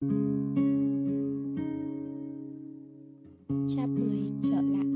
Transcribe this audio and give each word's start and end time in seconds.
Chap 0.00 0.08
10 3.88 4.30
trở 4.42 4.60
lại. 4.60 4.86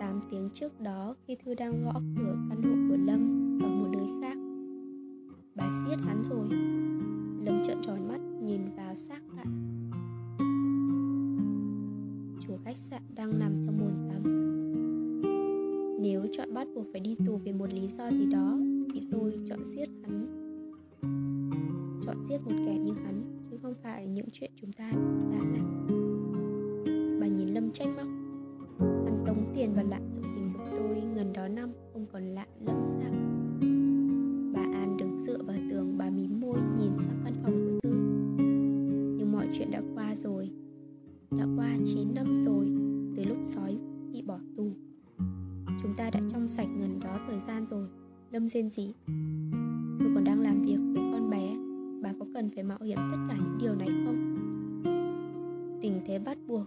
8 0.00 0.20
tiếng 0.30 0.48
trước 0.54 0.80
đó, 0.80 1.14
khi 1.26 1.36
Thư 1.44 1.54
đang 1.54 1.84
gõ 1.84 1.92
cửa 2.16 2.36
căn 2.48 2.62
hộ 2.62 2.70
của 2.88 2.96
Lâm 3.04 3.58
ở 3.62 3.68
một 3.68 3.88
nơi 3.92 4.06
khác. 4.20 4.36
Bà 5.54 5.70
siết 5.70 5.98
hắn 6.00 6.22
rồi. 6.30 6.48
Lâm 7.44 7.62
trợn 7.64 7.76
tròn 7.82 8.08
mắt, 8.08 8.20
nhìn 8.42 8.60
vào 8.76 8.94
xác 8.94 9.20
lại 9.36 9.46
Chủ 12.46 12.56
khách 12.64 12.76
sạn 12.76 13.02
đang 13.14 13.38
nằm 13.38 13.62
trong 13.66 13.78
bồn 13.78 14.08
tắm. 14.08 14.22
Nếu 16.02 16.26
chọn 16.32 16.54
bắt 16.54 16.68
buộc 16.74 16.86
phải 16.92 17.00
đi 17.00 17.16
tù 17.26 17.36
vì 17.36 17.52
một 17.52 17.72
lý 17.72 17.86
do 17.86 18.10
gì 18.10 18.26
đó 18.26 18.58
thì 18.92 19.02
tôi 19.12 19.38
chọn 19.48 19.64
giết 19.64 19.88
hắn. 20.02 20.26
Chọn 22.06 22.24
giết 22.28 22.38
một 22.44 22.52
kẻ 22.66 22.78
như 22.78 22.92
hắn, 23.04 23.22
Chứ 23.50 23.58
không 23.62 23.74
phải 23.82 24.08
những 24.08 24.26
chuyện 24.32 24.50
chúng 24.56 24.72
ta 24.72 24.90
đã 25.32 25.38
làm. 25.38 25.86
Bà 27.20 27.26
nhìn 27.26 27.48
Lâm 27.48 27.70
tranh 27.72 27.96
móc. 27.96 28.06
Hắn 28.78 29.22
tống 29.26 29.52
tiền 29.56 29.72
và 29.74 29.82
lạm 29.82 30.02
dụng 30.12 30.24
tình 30.36 30.48
dục 30.48 30.62
tôi 30.76 31.02
Ngần 31.14 31.32
đó 31.32 31.48
năm. 31.48 31.72
Rên 48.52 48.70
gì 48.70 48.92
Tôi 50.00 50.10
còn 50.14 50.24
đang 50.24 50.40
làm 50.40 50.62
việc 50.62 50.78
với 50.94 51.12
con 51.12 51.30
bé. 51.30 51.56
Bà 52.02 52.12
có 52.18 52.26
cần 52.34 52.50
phải 52.54 52.64
mạo 52.64 52.78
hiểm 52.80 52.98
tất 53.10 53.18
cả 53.28 53.34
những 53.36 53.58
điều 53.60 53.74
này 53.74 53.88
không? 53.88 54.36
Tình 55.82 55.92
thế 56.06 56.18
bắt 56.18 56.38
buộc. 56.46 56.66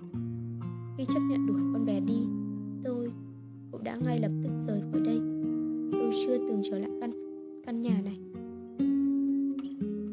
Khi 0.97 1.05
chấp 1.05 1.19
nhận 1.29 1.45
đuổi 1.47 1.59
con 1.73 1.85
bé 1.85 1.99
đi, 1.99 2.27
Tôi 2.83 3.11
cũng 3.71 3.83
đã 3.83 3.97
ngay 4.05 4.19
lập 4.19 4.31
tức 4.43 4.49
rời 4.67 4.81
khỏi 4.91 5.01
đây. 5.05 5.19
Tôi 5.91 6.11
chưa 6.25 6.37
từng 6.37 6.61
trở 6.69 6.79
lại 6.79 6.89
căn 7.01 7.11
căn 7.65 7.81
nhà 7.81 8.01
này. 8.01 8.19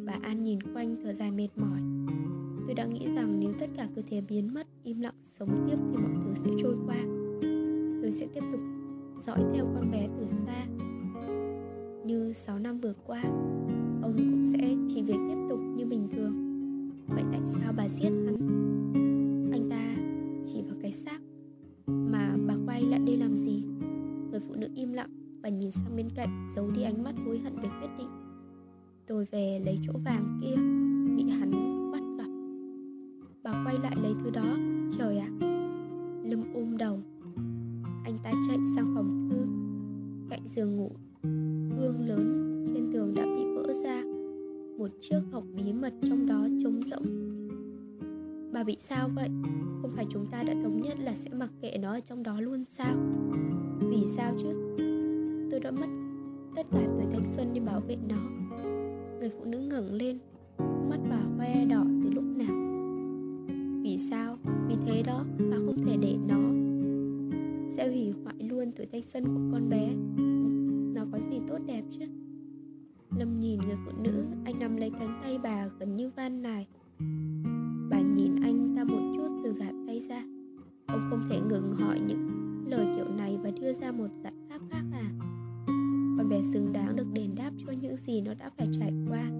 Bà 0.06 0.12
An 0.22 0.42
nhìn 0.42 0.58
quanh 0.74 0.96
thở 1.02 1.12
dài 1.12 1.30
mệt 1.30 1.48
mỏi. 1.56 1.80
Tôi 2.66 2.74
đã 2.74 2.86
nghĩ 2.86 3.06
rằng 3.14 3.40
nếu 3.40 3.52
tất 3.58 3.66
cả 3.76 3.88
cứ 3.96 4.02
thế 4.10 4.20
biến 4.20 4.54
mất, 4.54 4.66
Im 4.84 5.00
lặng 5.00 5.14
sống 5.24 5.66
tiếp 5.66 5.76
thì 5.90 5.96
mọi 5.96 6.12
thứ 6.24 6.34
sẽ 6.34 6.50
trôi 6.58 6.76
qua. 6.86 6.96
Tôi 8.02 8.12
sẽ 8.12 8.26
tiếp 8.34 8.42
tục 8.52 8.60
dõi 9.26 9.40
theo 9.54 9.66
con 9.74 9.90
bé 9.90 10.08
từ 10.18 10.26
xa. 10.30 10.66
Như 12.04 12.32
6 12.32 12.58
năm 12.58 12.80
vừa 12.80 12.94
qua, 13.06 13.22
Ông 14.02 14.14
cũng 14.16 14.44
sẽ 14.44 14.76
chỉ 14.88 15.02
việc 15.02 15.18
tiếp 15.28 15.36
tục 15.48 15.60
như 15.76 15.86
bình 15.86 16.08
thường. 16.10 16.32
Vậy 17.08 17.24
tại 17.32 17.40
sao 17.44 17.72
bà 17.76 17.88
giết 17.88 18.04
hắn? 18.04 18.36
Anh 19.52 19.70
ta 19.70 19.94
chỉ 20.46 20.62
vào 20.62 20.76
cái 20.82 20.92
xác 20.92 21.20
Mà 21.86 22.36
bà 22.46 22.54
quay 22.66 22.82
lại 22.82 23.00
đây 23.06 23.16
làm 23.16 23.36
gì? 23.36 23.64
Người 24.30 24.40
phụ 24.40 24.54
nữ 24.54 24.68
im 24.74 24.92
lặng 24.92 25.10
và 25.42 25.48
nhìn 25.48 25.72
sang 25.72 25.96
bên 25.96 26.08
cạnh, 26.14 26.46
giấu 26.56 26.70
đi 26.70 26.82
ánh 26.82 27.04
mắt 27.04 27.14
hối 27.26 27.38
hận 27.38 27.56
về 27.56 27.68
quyết 27.80 27.90
định. 27.98 28.08
Tôi 29.06 29.24
về 29.30 29.60
lấy 29.64 29.78
chỗ 29.86 29.92
vàng 30.04 30.40
kia, 30.42 30.56
bị 31.16 31.30
hắn 31.30 31.50
bắt 31.92 32.02
gặp. 32.18 32.30
Bà 33.42 33.64
quay 33.64 33.78
lại 33.82 33.96
lấy 34.02 34.14
thứ 34.24 34.30
đó. 34.30 34.56
Trời 34.98 35.18
ạ 35.18 35.28
à. 35.40 35.46
lâm 36.24 36.42
ôm 36.54 36.76
đầu. 36.76 37.00
Anh 38.04 38.18
ta 38.22 38.32
chạy 38.48 38.58
sang 38.76 38.92
phòng 38.94 39.28
thư, 39.30 39.46
cạnh 40.30 40.48
giường 40.48 40.76
ngủ 40.76 40.90
gương 41.82 42.08
lớn 42.08 42.64
trên 42.74 42.90
tường 42.92 43.14
đã 43.14 43.26
bị 43.36 43.44
vỡ 43.54 43.74
ra. 43.84 44.02
Một 44.78 44.90
chiếc 45.00 45.20
hộp 45.32 45.44
bí 45.56 45.72
mật 45.72 45.92
trong 46.02 46.26
đó 46.26 46.48
trống 46.62 46.80
rỗng. 46.82 47.06
Bà 48.52 48.64
bị 48.64 48.76
sao 48.78 49.08
vậy? 49.14 49.28
Không 49.82 49.90
phải 49.96 50.06
chúng 50.10 50.26
ta 50.26 50.42
đã 50.46 50.54
thống 50.62 50.80
nhất 50.82 50.94
là 51.00 51.14
sẽ 51.14 51.30
mặc 51.30 51.50
kệ 51.60 51.78
nó 51.82 51.92
ở 51.92 52.00
trong 52.00 52.22
đó 52.22 52.40
luôn 52.40 52.64
sao? 52.68 52.96
Vì 53.80 54.06
sao 54.06 54.34
chứ? 54.38 54.76
Tôi 55.50 55.60
đã 55.60 55.70
mất 55.70 55.86
tất 56.56 56.66
cả 56.72 56.88
tuổi 56.96 57.06
thanh 57.12 57.26
xuân 57.26 57.46
để 57.54 57.60
bảo 57.60 57.80
vệ 57.80 57.96
nó. 58.08 58.16
Người 59.20 59.30
phụ 59.38 59.44
nữ 59.44 59.58
ngẩng 59.58 59.92
lên, 59.92 60.18
mắt 60.58 60.98
bà 61.10 61.20
hoe 61.38 61.64
đỏ 61.64 61.84
từ 62.04 62.10
lúc 62.10 62.24
nào? 62.36 62.56
Vì 63.82 63.98
sao? 63.98 64.36
Vì 64.68 64.74
thế 64.86 65.02
đó 65.06 65.24
bà 65.50 65.56
không 65.58 65.78
thể 65.78 65.96
để 66.02 66.16
nó 66.28 66.40
sẽ 67.68 67.88
hủy 67.88 68.14
hoại 68.24 68.36
luôn 68.38 68.72
tuổi 68.76 68.86
thanh 68.92 69.02
xuân 69.02 69.24
của 69.24 69.40
con 69.52 69.68
bé 69.68 69.88
có 71.12 71.18
gì 71.18 71.40
tốt 71.48 71.58
đẹp 71.66 71.82
chứ? 71.98 72.04
Lâm 73.18 73.40
nhìn 73.40 73.60
người 73.60 73.76
phụ 73.84 73.92
nữ, 74.02 74.24
anh 74.44 74.58
nắm 74.58 74.76
lấy 74.76 74.90
cánh 74.90 75.18
tay 75.22 75.38
bà 75.42 75.68
gần 75.78 75.96
như 75.96 76.10
van 76.16 76.42
nài. 76.42 76.66
Bà 77.90 78.00
nhìn 78.00 78.42
anh 78.42 78.74
ta 78.76 78.84
một 78.84 79.12
chút 79.16 79.28
rồi 79.44 79.54
gạt 79.54 79.72
tay 79.86 80.00
ra. 80.00 80.24
Ông 80.86 81.00
không 81.10 81.22
thể 81.30 81.40
ngừng 81.40 81.74
hỏi 81.74 82.00
những 82.06 82.28
lời 82.66 82.86
kiểu 82.96 83.08
này 83.16 83.38
và 83.42 83.50
đưa 83.50 83.72
ra 83.72 83.92
một 83.92 84.08
giải 84.24 84.32
pháp 84.48 84.60
khác 84.70 84.84
à? 84.92 85.12
Con 86.16 86.28
bé 86.28 86.42
xứng 86.42 86.72
đáng 86.72 86.96
được 86.96 87.06
đền 87.12 87.34
đáp 87.36 87.50
cho 87.66 87.72
những 87.72 87.96
gì 87.96 88.20
nó 88.20 88.34
đã 88.34 88.50
phải 88.58 88.68
trải 88.80 88.92
qua. 89.08 89.30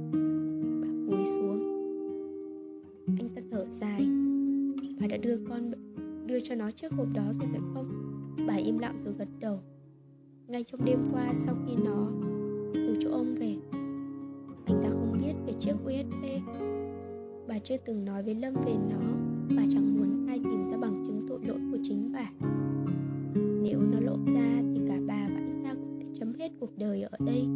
Bà 0.83 0.89
cúi 1.11 1.25
xuống. 1.25 1.63
Anh 3.19 3.29
ta 3.35 3.43
thở 3.51 3.67
dài. 3.71 4.09
Bà 5.01 5.07
đã 5.07 5.17
đưa 5.17 5.37
con, 5.49 5.73
đưa 6.27 6.41
cho 6.41 6.55
nó 6.55 6.71
chiếc 6.71 6.93
hộp 6.93 7.07
đó 7.15 7.33
rồi 7.33 7.49
phải 7.51 7.61
không? 7.75 7.89
Bà 8.47 8.55
im 8.55 8.79
lặng 8.79 8.99
rồi 9.05 9.15
gật 9.19 9.29
đầu 9.41 9.61
ngay 10.53 10.65
trong 10.65 10.85
đêm 10.85 10.99
qua 11.13 11.35
sau 11.35 11.55
khi 11.67 11.77
nó 11.85 12.09
từ 12.75 12.97
chỗ 13.01 13.11
ông 13.11 13.35
về. 13.35 13.57
Anh 14.65 14.81
ta 14.83 14.91
không 14.91 15.13
biết 15.21 15.33
về 15.47 15.53
chiếc 15.61 15.73
usb 15.73 16.25
bà 17.49 17.59
chưa 17.59 17.77
từng 17.87 18.05
nói 18.05 18.23
với 18.23 18.35
lâm 18.35 18.55
về 18.55 18.75
nó. 18.91 19.01
Bà 19.57 19.63
chẳng 19.71 19.97
muốn 19.97 20.27
ai 20.27 20.41
tìm 20.45 20.67
ra 20.71 20.77
bằng 20.77 21.05
chứng 21.07 21.27
tội 21.29 21.39
lỗi 21.47 21.59
của 21.73 21.79
chính 21.83 22.13
bà. 22.13 22.31
Nếu 23.63 23.81
nó 23.81 24.01
lộ 24.01 24.17
ra 24.35 24.63
thì 24.75 24.81
cả 24.89 24.97
bà 25.07 25.29
và 25.29 25.37
anh 25.37 25.63
ta 25.65 25.75
cũng 25.75 25.99
sẽ 25.99 26.05
chấm 26.13 26.35
hết 26.35 26.53
cuộc 26.61 26.79
đời 26.79 27.03
ở 27.03 27.19
đây. 27.27 27.47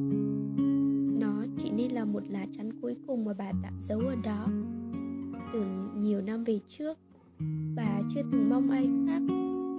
Nó 1.20 1.44
chỉ 1.58 1.70
nên 1.70 1.90
là 1.90 2.04
một 2.04 2.22
lá 2.28 2.46
chắn 2.56 2.80
cuối 2.80 2.96
cùng 3.06 3.24
mà 3.24 3.32
bà 3.38 3.52
tạm 3.62 3.74
giấu 3.80 4.00
ở 4.00 4.14
đó. 4.24 4.46
Từ 5.52 5.64
nhiều 5.96 6.20
năm 6.20 6.44
về 6.44 6.60
trước, 6.68 6.98
bà 7.76 8.00
chưa 8.14 8.22
từng 8.32 8.48
mong 8.50 8.70
ai 8.70 8.88
khác 9.06 9.22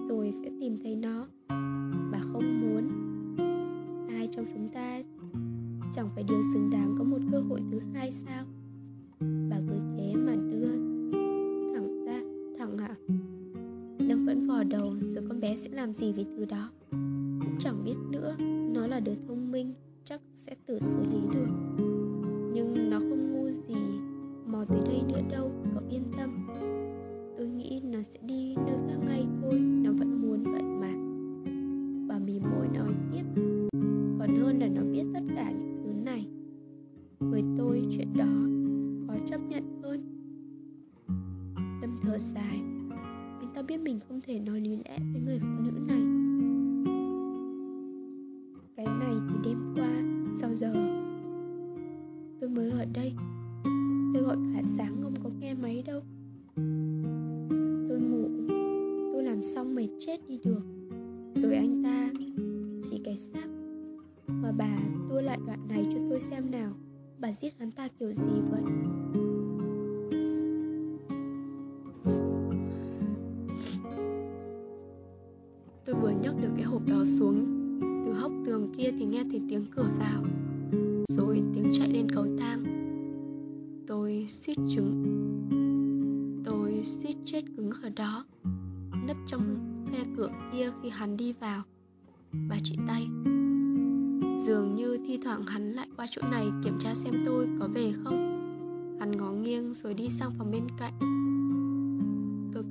rồi 0.09 0.31
sẽ 0.31 0.49
tìm 0.59 0.77
thấy 0.83 0.95
nó. 0.95 1.27
Bà 2.11 2.19
không 2.19 2.61
muốn 2.61 2.96
trong 4.37 4.45
chúng 4.53 4.69
ta. 4.69 5.01
Chẳng 5.93 6.09
phải 6.15 6.23
điều 6.23 6.41
xứng 6.53 6.69
đáng 6.69 6.95
có 6.97 7.03
một 7.03 7.17
cơ 7.31 7.39
hội 7.39 7.61
thứ 7.71 7.79
hai 7.93 8.11
sao? 8.11 8.45
Bà 9.19 9.57
cứ 9.67 9.79
thế 9.97 10.13
mà 10.15 10.35
đưa 10.35 10.71
thẳng 11.73 12.05
ra, 12.05 12.21
thẳng 12.57 12.77
hả 12.77 12.95
lâm 13.99 14.25
vẫn 14.25 14.47
vò 14.47 14.63
đầu, 14.63 14.95
rồi 15.01 15.25
con 15.29 15.39
bé 15.39 15.55
sẽ 15.55 15.69
làm 15.69 15.93
gì 15.93 16.11
với 16.11 16.25
thứ 16.25 16.45
đó? 16.45 16.69
Cũng 17.39 17.57
chẳng 17.59 17.83
biết 17.85 17.95
nữa, 18.09 18.35
nó 18.73 18.87
là 18.87 18.99
đứa 18.99 19.15
thông 19.27 19.51
minh, 19.51 19.73
chắc 20.03 20.21
sẽ 20.35 20.55
tự 20.65 20.79
xử 20.79 21.03
lý 21.03 21.19
được. 21.33 21.66
Thở 42.07 42.19
dài. 42.19 42.59
Anh 43.39 43.51
ta 43.55 43.61
biết 43.61 43.77
mình 43.77 43.99
không 44.07 44.21
thể 44.21 44.39
nói 44.39 44.59
lý 44.59 44.75
lẽ 44.75 44.99
với 45.13 45.21
người 45.25 45.39
phụ 45.39 45.47
nữ 45.63 45.71
này. 45.87 46.01
Cái 48.75 48.85
này 48.85 49.15
thì 49.29 49.35
đêm 49.43 49.75
qua, 49.75 50.03
sau 50.39 50.55
giờ. 50.55 50.73
Tôi 52.41 52.49
mới 52.49 52.71
ở 52.71 52.85
đây. 52.93 53.13
Tôi 54.13 54.23
gọi 54.23 54.37
cả 54.53 54.61
sáng 54.63 55.01
không 55.03 55.13
có 55.23 55.29
nghe 55.39 55.53
máy 55.53 55.83
đâu. 55.85 56.01
Tôi 57.89 57.99
ngủ. 57.99 58.29
Tôi 59.13 59.23
làm 59.23 59.43
xong 59.43 59.75
mệt 59.75 59.89
chết 59.99 60.27
đi 60.27 60.39
được. 60.43 60.61
Rồi 61.35 61.55
anh 61.55 61.83
ta, 61.83 62.09
chỉ 62.89 63.01
cái 63.03 63.17
xác. 63.17 63.47
Mà 64.27 64.51
bà 64.57 64.79
tua 65.09 65.21
lại 65.21 65.39
đoạn 65.47 65.67
này 65.67 65.87
cho 65.93 65.99
tôi 66.09 66.19
xem 66.19 66.51
nào. 66.51 66.73
Bà 67.19 67.31
giết 67.31 67.53
hắn 67.59 67.71
ta 67.71 67.87
kiểu 67.99 68.13
gì? 68.13 68.41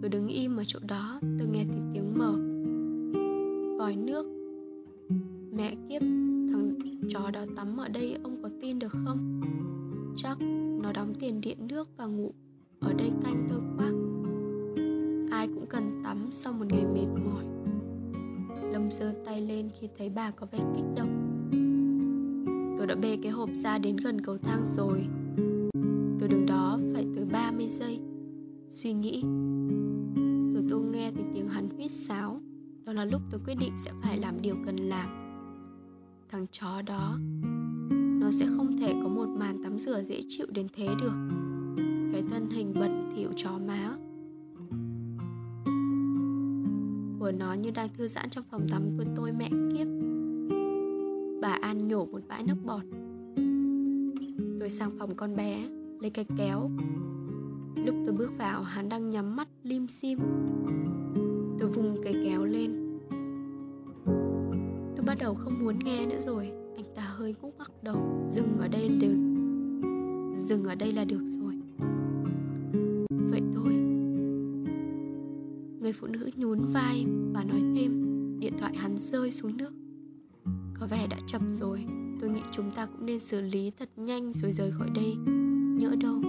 Cứ 0.07 0.11
đứng 0.11 0.29
im 0.29 0.57
ở 0.57 0.65
chỗ 0.67 0.79
đó, 0.83 1.21
Tôi 1.39 1.49
nghe 1.49 1.65
thấy 1.65 1.81
tiếng 1.93 2.15
mở. 2.19 2.33
Vòi 3.79 3.97
nước. 3.97 4.27
Mẹ 5.53 5.75
kiếp, 5.89 6.03
Thằng 6.53 6.75
chó 7.09 7.31
đó 7.31 7.45
tắm 7.57 7.77
ở 7.77 7.89
đây, 7.89 8.17
ông 8.23 8.43
có 8.43 8.49
tin 8.61 8.79
được 8.79 8.93
không? 9.05 9.41
Chắc 10.17 10.39
nó 10.83 10.93
đóng 10.93 11.15
tiền 11.21 11.41
điện 11.41 11.59
nước 11.69 11.89
và 11.97 12.07
ngủ 12.07 12.33
Ở 12.81 12.93
đây 12.93 13.11
canh 13.25 13.47
tôi 13.49 13.61
quá. 13.77 13.87
Ai 15.31 15.49
cũng 15.49 15.67
cần 15.69 16.03
tắm 16.05 16.29
sau 16.31 16.53
một 16.53 16.67
ngày 16.69 16.85
mệt 16.85 17.21
mỏi. 17.25 17.45
Lâm 18.73 18.91
giơ 18.91 19.13
tay 19.27 19.41
lên 19.41 19.71
khi 19.81 19.89
thấy 19.99 20.09
bà 20.09 20.31
có 20.31 20.47
vẻ 20.53 20.59
kích 20.77 20.87
động. 20.97 21.49
Tôi 22.79 22.87
đã 22.87 22.95
bê 22.95 23.19
cái 23.23 23.33
hộp 23.33 23.51
ra 23.55 23.79
đến 23.79 23.97
gần 23.97 24.21
cầu 24.21 24.39
thang 24.43 24.65
rồi. 24.77 25.07
Tôi 26.19 26.29
đứng 26.29 26.47
đó 26.47 26.79
phải 26.95 27.07
tới 27.17 27.25
30 27.25 27.69
giây. 27.69 28.01
Suy 28.71 28.93
nghĩ. 28.93 29.23
Là 32.97 33.05
lúc 33.05 33.23
tôi 33.31 33.41
quyết 33.47 33.55
định 33.59 33.73
sẽ 33.77 33.91
phải 34.03 34.19
làm 34.19 34.43
điều 34.43 34.57
cần 34.67 34.77
làm. 34.77 35.09
Thằng 36.29 36.47
chó 36.53 36.83
đó, 36.83 37.19
Nó 38.21 38.31
sẽ 38.31 38.47
không 38.57 38.77
thể 38.77 38.95
có 39.03 39.09
một 39.09 39.29
màn 39.29 39.63
tắm 39.63 39.79
rửa 39.79 40.03
dễ 40.03 40.23
chịu 40.29 40.47
đến 40.51 40.67
thế 40.75 40.87
được. 41.01 41.13
Cái 42.13 42.23
thân 42.31 42.51
hình 42.51 42.75
bẩn 42.81 43.11
thỉu 43.17 43.29
chó 43.37 43.59
má 43.67 43.97
Của 47.21 47.33
nó 47.33 47.53
như 47.53 47.71
đang 47.71 47.89
thư 47.99 48.09
giãn 48.09 48.31
trong 48.31 48.45
phòng 48.51 48.67
tắm 48.69 48.83
của 48.99 49.05
tôi 49.17 49.33
mẹ 49.33 49.49
kiếp. 49.49 49.87
Bà 51.43 51.59
An 51.63 51.89
nhổ 51.89 52.07
một 52.07 52.21
bãi 52.29 52.43
nước 52.43 52.57
bọt. 52.65 52.83
Tôi 54.61 54.71
sang 54.71 54.91
phòng 54.99 55.15
con 55.17 55.37
bé, 55.37 55.69
Lấy 56.01 56.11
cái 56.11 56.25
kéo. 56.39 56.71
Lúc 57.87 57.95
tôi 58.05 58.15
bước 58.15 58.33
vào, 58.39 58.63
hắn 58.63 58.89
đang 58.89 59.11
nhắm 59.11 59.37
mắt 59.37 59.49
lim 59.63 59.89
sim. 59.89 60.19
Tôi 61.59 61.69
vùng 61.69 61.97
cây 62.05 62.15
kéo 62.25 62.45
lên 62.45 62.86
bắt 65.07 65.19
đầu 65.21 65.35
không 65.35 65.65
muốn 65.65 65.79
nghe 65.85 66.07
nữa 66.07 66.21
rồi. 66.21 66.53
Anh 66.77 66.85
ta 66.97 67.03
hơi 67.03 67.35
cúc 67.43 67.55
ngắc 67.59 67.71
đầu. 67.83 68.27
Dừng 68.31 68.59
ở 68.59 68.69
đây 68.69 68.89
được 68.89 69.17
Dừng 70.39 70.65
ở 70.65 70.75
đây 70.75 70.93
là 70.93 71.05
được 71.05 71.23
rồi. 71.41 71.55
Vậy 73.31 73.41
thôi. 73.55 73.73
Người 75.81 75.93
phụ 75.93 76.07
nữ 76.07 76.31
nhún 76.37 76.59
vai 76.69 77.07
và 77.33 77.45
nói 77.45 77.61
thêm. 77.75 78.03
Điện 78.41 78.53
thoại 78.59 78.77
hắn 78.77 78.99
rơi 78.99 79.33
xuống 79.33 79.57
nước. 79.57 79.73
Có 80.81 80.87
vẻ 80.87 81.07
đã 81.11 81.17
chậm 81.27 81.43
rồi. 81.51 81.85
Tôi 82.21 82.31
nghĩ 82.31 82.41
chúng 82.53 82.71
ta 82.71 82.87
cũng 82.87 83.07
nên 83.07 83.21
xử 83.21 83.41
lý 83.41 83.71
thật 83.79 83.89
nhanh 83.97 84.33
rồi 84.33 84.53
rời 84.53 84.73
khỏi 84.73 84.91
đây. 84.95 85.17
Nhỡ 85.79 85.97
đâu. 86.01 86.21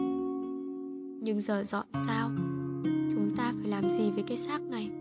Nhưng 1.22 1.42
giờ 1.42 1.64
dọn 1.64 1.86
sao? 2.06 2.32
Chúng 2.84 3.36
ta 3.38 3.54
phải 3.60 3.70
làm 3.70 3.90
gì 3.90 4.12
với 4.12 4.24
cái 4.28 4.38
xác 4.38 4.62
này? 4.62 4.92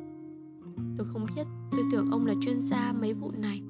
Tôi 0.97 1.07
không 1.13 1.27
biết. 1.37 1.66
Tôi 1.77 1.85
tưởng 1.91 2.11
ông 2.11 2.27
là 2.27 2.35
chuyên 2.41 2.61
gia 2.61 2.93
mấy 3.01 3.15
vụ 3.15 3.31
này. 3.31 3.63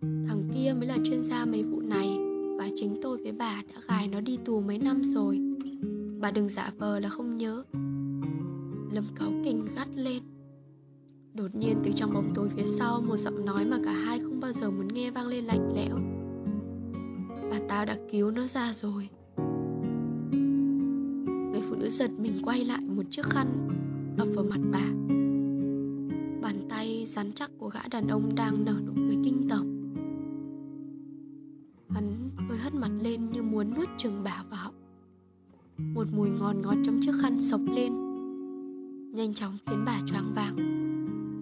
Thằng 0.00 0.50
kia 0.54 0.74
mới 0.78 0.88
là 0.88 0.96
chuyên 1.04 1.22
gia 1.22 1.46
mấy 1.46 1.62
vụ 1.62 1.80
này, 1.80 2.18
Và 2.58 2.68
chính 2.74 2.96
tôi 3.02 3.18
với 3.22 3.32
bà 3.32 3.62
đã 3.74 3.80
gài 3.88 4.08
nó 4.08 4.20
đi 4.20 4.38
tù 4.44 4.60
mấy 4.60 4.78
năm 4.78 5.02
rồi. 5.04 5.40
Bà 6.20 6.30
đừng 6.30 6.48
giả 6.48 6.72
vờ 6.78 7.00
là 7.00 7.08
không 7.08 7.36
nhớ. 7.36 7.64
Lâm 8.92 9.04
cáu 9.14 9.30
kình 9.44 9.64
gắt 9.76 9.88
lên. 9.96 10.22
Đột 11.34 11.54
nhiên 11.54 11.76
từ 11.84 11.90
trong 11.92 12.14
bóng 12.14 12.32
tối 12.34 12.48
phía 12.56 12.66
sau, 12.66 13.00
Một 13.00 13.16
giọng 13.16 13.44
nói 13.44 13.64
mà 13.64 13.78
cả 13.84 13.92
hai 13.92 14.18
không 14.18 14.40
bao 14.40 14.52
giờ 14.52 14.70
muốn 14.70 14.88
nghe 14.88 15.10
vang 15.10 15.26
lên 15.26 15.44
lạnh 15.44 15.72
lẽo. 15.74 15.98
Bà 17.50 17.58
tao 17.68 17.84
đã 17.84 17.98
cứu 18.10 18.30
nó 18.30 18.46
ra 18.46 18.72
rồi. 18.74 19.08
Người 21.52 21.62
phụ 21.68 21.76
nữ 21.76 21.90
giật 21.90 22.10
mình 22.18 22.38
quay 22.44 22.64
lại 22.64 22.80
một 22.80 23.02
chiếc 23.10 23.26
khăn 23.26 23.46
ập 24.18 24.28
vào 24.34 24.44
mặt 24.44 24.60
bà 24.72 25.13
rắn 27.14 27.32
chắc 27.32 27.50
của 27.58 27.68
gã 27.68 27.80
đàn 27.90 28.08
ông 28.08 28.28
đang 28.36 28.64
nở 28.64 28.74
nụ 28.86 28.92
cười 28.96 29.16
kinh 29.24 29.48
tởm. 29.48 29.94
Hắn 31.88 32.30
hơi 32.48 32.58
hất 32.58 32.74
mặt 32.74 32.90
lên 33.00 33.30
như 33.30 33.42
muốn 33.42 33.74
nuốt 33.74 33.88
chừng 33.98 34.22
bà 34.24 34.44
vào 34.50 34.60
họng. 34.60 34.74
Một 35.94 36.06
mùi 36.16 36.30
ngon 36.30 36.62
ngọt 36.62 36.74
trong 36.84 37.00
chiếc 37.02 37.12
khăn 37.22 37.40
sộc 37.40 37.60
lên, 37.74 37.92
Nhanh 39.14 39.34
chóng 39.34 39.58
khiến 39.66 39.84
bà 39.86 40.00
choáng 40.06 40.32
váng. 40.34 40.56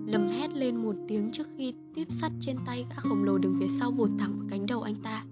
Lầm 0.07 0.29
hét 0.29 0.55
lên 0.55 0.77
một 0.77 0.95
tiếng 1.09 1.31
trước 1.33 1.47
khi 1.57 1.75
tiếp 1.95 2.07
sắt 2.11 2.33
trên 2.41 2.57
tay 2.67 2.87
gã 2.91 2.97
khổng 2.97 3.25
lồ 3.25 3.39
đứng 3.39 3.57
phía 3.61 3.69
sau 3.69 3.91
vụt 3.91 4.11
thẳng 4.19 4.39
vào 4.39 4.47
cánh 4.51 4.67
đầu 4.67 4.83
anh 4.83 4.97
ta. 5.03 5.25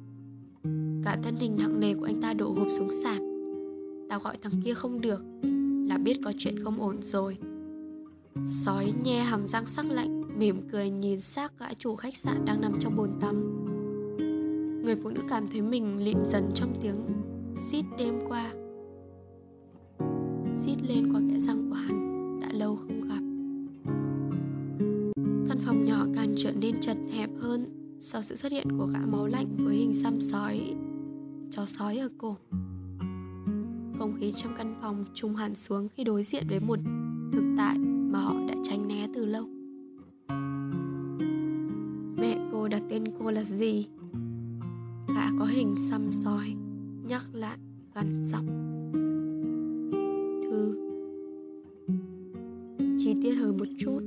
Cả 1.04 1.16
thân 1.22 1.36
hình 1.36 1.56
nặng 1.58 1.80
nề 1.80 1.94
của 1.94 2.04
anh 2.04 2.22
ta 2.22 2.34
đổ 2.34 2.54
gục 2.56 2.68
xuống 2.78 2.90
sàn. 3.02 3.18
Tao 4.08 4.20
gọi 4.20 4.36
thằng 4.42 4.62
kia 4.64 4.74
không 4.74 5.00
được, 5.00 5.24
Là 5.88 5.98
biết 5.98 6.16
có 6.24 6.32
chuyện 6.38 6.58
không 6.58 6.82
ổn 6.82 6.96
rồi. 7.02 7.38
Sói 8.46 8.92
nhe 9.04 9.20
hàm 9.22 9.48
răng 9.48 9.66
sắc 9.66 9.86
lạnh 9.90 10.19
Mỉm 10.40 10.68
cười 10.72 10.90
nhìn 10.90 11.20
xác 11.20 11.52
gã 11.58 11.66
chủ 11.78 11.96
khách 11.96 12.16
sạn 12.16 12.44
đang 12.44 12.60
nằm 12.60 12.72
trong 12.80 12.96
bồn 12.96 13.10
tắm. 13.20 13.66
Người 14.84 14.96
phụ 15.02 15.10
nữ 15.10 15.20
cảm 15.28 15.48
thấy 15.48 15.62
mình 15.62 16.04
lịm 16.04 16.18
dần 16.24 16.50
trong 16.54 16.72
tiếng. 16.82 16.96
Xít 17.60 17.84
đêm 17.98 18.20
qua. 18.28 18.52
Xít 20.56 20.76
lên 20.88 21.12
qua 21.12 21.20
kẽ 21.30 21.40
răng 21.40 21.70
của 21.70 21.76
hắn, 21.76 22.40
Đã 22.40 22.48
lâu 22.52 22.76
không 22.76 23.00
gặp. 23.00 23.20
Căn 25.48 25.58
phòng 25.66 25.84
nhỏ 25.84 26.06
càng 26.14 26.34
trở 26.36 26.52
nên 26.52 26.80
chật 26.80 26.96
hẹp 27.12 27.30
hơn 27.40 27.66
sau 27.98 28.22
sự 28.22 28.36
xuất 28.36 28.52
hiện 28.52 28.78
của 28.78 28.86
gã 28.86 29.00
máu 29.06 29.26
lạnh 29.26 29.56
với 29.56 29.76
hình 29.76 29.94
xăm 29.94 30.20
sói, 30.20 30.74
chó 31.50 31.66
sói 31.66 31.98
ở 31.98 32.08
cổ. 32.18 32.36
Không 33.98 34.16
khí 34.20 34.32
trong 34.36 34.54
căn 34.56 34.74
phòng 34.82 35.04
trung 35.14 35.36
hẳn 35.36 35.54
xuống 35.54 35.88
khi 35.88 36.04
đối 36.04 36.22
diện 36.22 36.46
với 36.48 36.60
một 36.60 36.78
thực 37.32 37.54
tại 37.58 37.69
cô 43.00 43.06
tên 43.06 43.14
cô 43.18 43.30
là 43.30 43.44
gì? 43.44 43.86
Gã 45.08 45.38
có 45.38 45.44
hình 45.44 45.74
xăm 45.90 46.12
sói 46.12 46.54
nhắc 47.08 47.22
lại, 47.32 47.58
gắn 47.94 48.24
giọng. 48.24 48.46
Thư. 50.42 50.76
Chi 52.98 53.14
tiết 53.22 53.34
hơn 53.34 53.56
một 53.56 53.68
chút. 53.78 54.00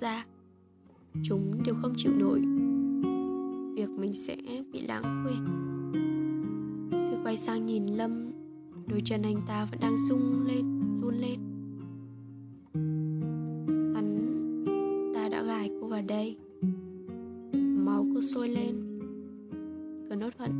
Ra. 0.00 0.26
Chúng 1.22 1.58
đều 1.66 1.74
không 1.82 1.92
chịu 1.96 2.12
nổi. 2.18 2.40
Việc 3.74 3.90
mình 3.90 4.14
sẽ 4.14 4.36
bị 4.72 4.80
lãng 4.80 5.24
quên. 5.24 5.44
Thư 7.10 7.16
quay 7.24 7.36
sang 7.36 7.66
nhìn 7.66 7.86
Lâm 7.86 8.28
Đôi 8.88 9.02
chân 9.04 9.22
anh 9.22 9.40
ta 9.46 9.64
vẫn 9.64 9.80
đang 9.80 9.96
rung 10.08 10.46
lên, 10.46 10.80
run 11.00 11.14
lên. 11.14 11.40
Hắn 13.94 14.24
ta 15.14 15.28
đã 15.28 15.42
gài 15.42 15.70
cô 15.80 15.86
vào 15.86 16.02
đây. 16.02 16.36
Máu 17.84 18.06
cô 18.14 18.20
sôi 18.22 18.48
lên. 18.48 19.00
Cơn 20.08 20.18
nốt 20.18 20.30
hận 20.38 20.52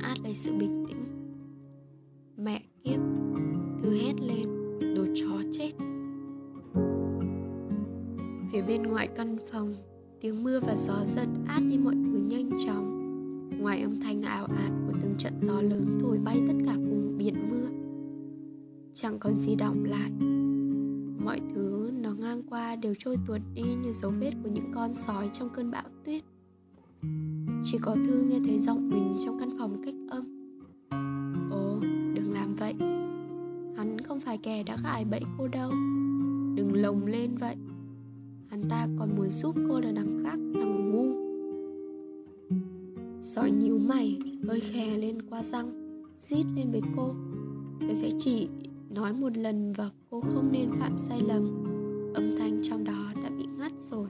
át 0.00 0.18
lấy 0.20 0.34
sự 0.34 0.54
bình 0.54 0.84
tĩnh. 0.88 1.04
Mẹ 2.36 2.62
căn 9.20 9.36
phòng. 9.52 9.74
Tiếng 10.20 10.44
mưa 10.44 10.60
và 10.60 10.76
gió 10.76 11.04
giật 11.04 11.28
át 11.46 11.62
đi 11.70 11.78
mọi 11.78 11.94
thứ 11.94 12.18
nhanh 12.18 12.50
chóng. 12.66 13.00
Ngoài 13.60 13.80
âm 13.80 14.00
thanh 14.00 14.22
ảo 14.22 14.44
ạt 14.44 14.72
của 14.86 14.92
từng 15.02 15.14
trận 15.18 15.32
gió 15.42 15.62
lớn 15.62 15.98
thổi 16.00 16.18
bay 16.18 16.42
tất 16.48 16.54
cả 16.66 16.74
cùng 16.74 17.14
biển 17.18 17.34
mưa, 17.50 17.68
chẳng 18.94 19.18
còn 19.18 19.38
gì 19.38 19.54
động 19.54 19.84
lại. 19.84 20.10
Mọi 21.24 21.40
thứ 21.54 21.90
nó 21.94 22.14
ngang 22.14 22.42
qua 22.42 22.76
đều 22.76 22.94
trôi 22.98 23.16
tuột 23.26 23.40
đi 23.54 23.62
như 23.62 23.92
dấu 23.92 24.12
vết 24.20 24.32
của 24.42 24.48
những 24.48 24.72
con 24.74 24.94
sói 24.94 25.30
trong 25.32 25.48
cơn 25.54 25.70
bão 25.70 25.84
tuyết. 26.04 26.24
Chỉ 27.64 27.78
có 27.82 27.96
thư 28.06 28.22
nghe 28.22 28.38
thấy 28.46 28.58
giọng 28.58 28.88
mình 28.88 29.16
trong 29.24 29.38
căn 29.38 29.58
phòng 29.58 29.82
cách 29.84 29.94
âm. 30.10 30.24
Ồ, 31.50 31.80
đừng 32.14 32.32
làm 32.32 32.54
vậy. 32.54 32.74
Hắn 33.76 33.96
không 34.04 34.20
phải 34.20 34.38
kẻ 34.38 34.62
đã 34.62 34.76
gài 34.84 35.04
bẫy 35.04 35.22
cô 35.38 35.48
đâu. 35.48 35.70
Đừng 36.54 36.70
lồng 36.74 37.06
lên 37.06 37.36
vậy 37.36 37.56
hắn 38.60 38.70
ta 38.70 38.86
còn 38.98 39.16
muốn 39.16 39.30
giúp 39.30 39.54
cô 39.68 39.80
là 39.80 39.92
đằng 39.92 40.24
khác 40.24 40.38
thằng 40.54 40.90
ngu 40.90 41.06
Sói 43.22 43.50
nhíu 43.50 43.78
mày, 43.78 44.18
hơi 44.48 44.60
khè 44.60 44.96
lên 44.98 45.22
qua 45.22 45.42
răng, 45.42 45.70
rít 46.18 46.44
lên 46.56 46.70
với 46.70 46.80
cô. 46.96 47.14
Tôi 47.80 47.94
sẽ 47.94 48.10
chỉ 48.18 48.48
nói 48.90 49.12
một 49.12 49.36
lần 49.36 49.72
và 49.72 49.90
cô 50.10 50.20
không 50.20 50.52
nên 50.52 50.70
phạm 50.80 50.98
sai 50.98 51.20
lầm. 51.20 51.64
Âm 52.14 52.30
thanh 52.38 52.60
trong 52.62 52.84
đó 52.84 53.12
đã 53.22 53.30
bị 53.38 53.44
ngắt 53.58 53.72
rồi. 53.90 54.08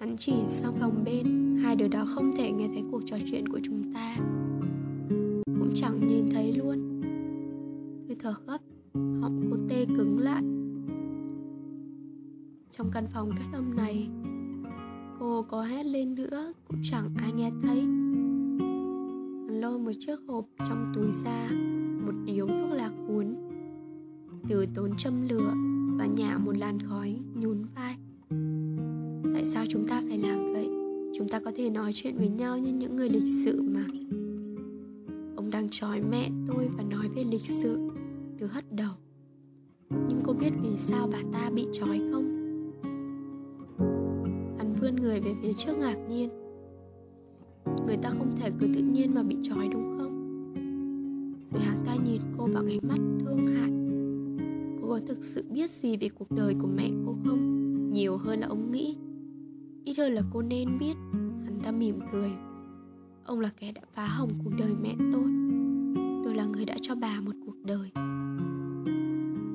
Hắn 0.00 0.16
chỉ 0.18 0.34
sang 0.48 0.76
phòng 0.80 1.04
bên, 1.04 1.56
hai 1.62 1.76
đứa 1.76 1.88
đó 1.88 2.04
không 2.08 2.30
thể 2.36 2.52
nghe 2.52 2.68
thấy 2.68 2.82
cuộc 2.90 3.02
trò 3.06 3.16
chuyện 3.30 3.48
của 3.48 3.60
chúng 3.62 3.92
ta. 3.94 4.16
Cũng 5.44 5.70
chẳng 5.74 6.06
nhìn 6.08 6.30
thấy 6.30 6.52
luôn. 6.52 7.00
Tôi 8.08 8.16
thở 8.20 8.34
gấp, 8.46 8.58
họng 8.94 9.48
cô 9.50 9.56
tê 9.68 9.86
cứng 9.96 10.18
lại. 10.18 10.42
Trong 12.76 12.90
căn 12.92 13.06
phòng 13.14 13.30
cách 13.36 13.46
âm 13.52 13.76
này, 13.76 14.08
cô 15.18 15.42
có 15.42 15.62
hét 15.62 15.86
lên 15.86 16.14
nữa 16.14 16.52
cũng 16.68 16.82
chẳng 16.90 17.14
ai 17.16 17.32
nghe 17.32 17.50
thấy. 17.62 17.80
Hắn 19.46 19.60
lôi 19.60 19.78
một 19.78 19.92
chiếc 19.98 20.16
hộp 20.28 20.44
trong 20.68 20.92
túi 20.94 21.12
ra 21.24 21.50
một 22.06 22.12
điếu 22.24 22.46
thuốc 22.46 22.70
lá 22.72 22.90
cuốn. 23.06 23.34
Từ 24.48 24.66
tốn 24.74 24.96
châm 24.98 25.28
lửa 25.28 25.54
và 25.98 26.06
nhả 26.06 26.38
một 26.38 26.56
làn 26.56 26.78
khói 26.78 27.18
nhún 27.34 27.64
vai. 27.74 27.96
Tại 29.34 29.46
sao 29.46 29.64
chúng 29.68 29.88
ta 29.88 30.02
phải 30.08 30.18
làm 30.18 30.52
vậy? 30.52 30.68
Chúng 31.18 31.28
ta 31.28 31.40
có 31.40 31.52
thể 31.56 31.70
nói 31.70 31.92
chuyện 31.94 32.18
với 32.18 32.28
nhau 32.28 32.58
như 32.58 32.72
những 32.72 32.96
người 32.96 33.10
lịch 33.10 33.28
sự 33.44 33.62
mà. 33.62 33.84
Ông 35.36 35.50
đang 35.50 35.68
trói 35.70 36.00
mẹ 36.00 36.30
tôi 36.46 36.68
và 36.76 36.82
nói 36.82 37.08
về 37.16 37.24
lịch 37.24 37.46
sự 37.46 37.90
từ 38.38 38.46
hất 38.46 38.72
đầu. 38.72 38.94
Nhưng 39.90 40.20
cô 40.24 40.32
biết 40.32 40.50
vì 40.62 40.76
sao 40.76 41.08
bà 41.12 41.18
ta 41.32 41.50
bị 41.50 41.66
trói 41.72 42.00
không? 42.12 42.31
Vươn 44.82 44.96
người 44.96 45.20
về 45.20 45.34
phía 45.42 45.52
trước 45.52 45.78
ngạc 45.78 45.96
nhiên. 46.08 46.30
Người 47.86 47.96
ta 47.96 48.10
không 48.10 48.36
thể 48.36 48.50
cứ 48.60 48.66
tự 48.74 48.80
nhiên 48.80 49.14
mà 49.14 49.22
bị 49.22 49.36
trói, 49.42 49.68
đúng 49.68 49.98
không? 49.98 50.12
Rồi 51.52 51.62
hắn 51.62 51.82
ta 51.86 51.94
nhìn 51.94 52.20
cô 52.38 52.48
bằng 52.54 52.66
ánh 52.66 52.88
mắt 52.88 52.98
thương 53.20 53.46
hại. 53.46 53.70
Cô 54.82 54.88
có 54.88 55.00
thực 55.06 55.24
sự 55.24 55.44
biết 55.50 55.70
gì 55.70 55.96
về 55.96 56.08
cuộc 56.08 56.30
đời 56.30 56.54
của 56.60 56.66
mẹ 56.66 56.90
cô 57.06 57.16
không? 57.24 57.92
Nhiều 57.92 58.16
hơn 58.16 58.40
là 58.40 58.46
ông 58.46 58.70
nghĩ. 58.70 58.96
Ít 59.84 59.98
hơn 59.98 60.12
là 60.12 60.22
cô 60.32 60.42
nên 60.42 60.78
biết. 60.78 60.94
Hắn 61.44 61.58
ta 61.62 61.72
mỉm 61.72 62.00
cười. 62.12 62.30
Ông 63.24 63.40
là 63.40 63.50
kẻ 63.60 63.72
đã 63.72 63.82
phá 63.92 64.06
hỏng 64.06 64.30
cuộc 64.44 64.50
đời 64.58 64.74
mẹ 64.82 64.94
tôi. 65.12 65.24
Tôi 66.24 66.34
là 66.34 66.46
người 66.46 66.64
đã 66.64 66.74
cho 66.82 66.94
bà 66.94 67.20
một 67.20 67.32
cuộc 67.46 67.56
đời. 67.64 67.90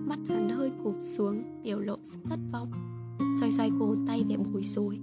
Mắt 0.08 0.20
hắn 0.30 0.50
hơi 0.50 0.72
cụp 0.84 0.96
xuống, 1.02 1.44
biểu 1.64 1.80
lộ 1.80 1.98
sự 2.04 2.18
thất 2.24 2.40
vọng. 2.52 2.72
Xoay 3.40 3.52
xoay 3.52 3.72
cô 3.80 3.96
tay 4.08 4.26
vẻ 4.30 4.38
bối 4.38 4.64
rối 4.64 5.00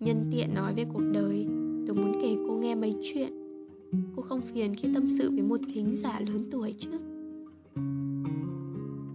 Nhân 0.00 0.30
tiện 0.32 0.54
nói 0.54 0.74
về 0.74 0.84
cuộc 0.92 1.02
đời. 1.12 1.46
Tôi 1.86 1.96
muốn 1.96 2.12
kể 2.22 2.36
cô 2.48 2.56
nghe 2.56 2.74
mấy 2.74 2.94
chuyện. 3.02 3.32
Cô 4.16 4.22
không 4.22 4.40
phiền 4.42 4.74
khi 4.74 4.88
tâm 4.94 5.10
sự 5.10 5.30
với 5.30 5.42
một 5.42 5.60
thính 5.74 5.96
giả 5.96 6.20
lớn 6.20 6.38
tuổi 6.50 6.74
chứ? 6.78 6.90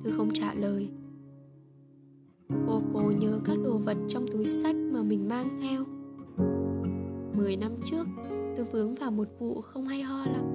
Tôi 0.03 0.13
không 0.13 0.29
trả 0.33 0.53
lời. 0.53 0.89
Cô 2.67 2.81
cố 2.93 3.11
nhớ 3.19 3.39
các 3.45 3.57
đồ 3.63 3.77
vật 3.77 3.97
trong 4.07 4.25
túi 4.27 4.45
sách 4.45 4.75
mà 4.75 5.03
mình 5.03 5.29
mang 5.29 5.47
theo. 5.61 5.83
Mười 7.37 7.55
năm 7.57 7.71
trước, 7.85 8.07
tôi 8.55 8.65
vướng 8.71 8.95
vào 8.95 9.11
một 9.11 9.27
vụ 9.39 9.61
không 9.61 9.87
hay 9.87 10.01
ho 10.01 10.25
lắm. 10.25 10.45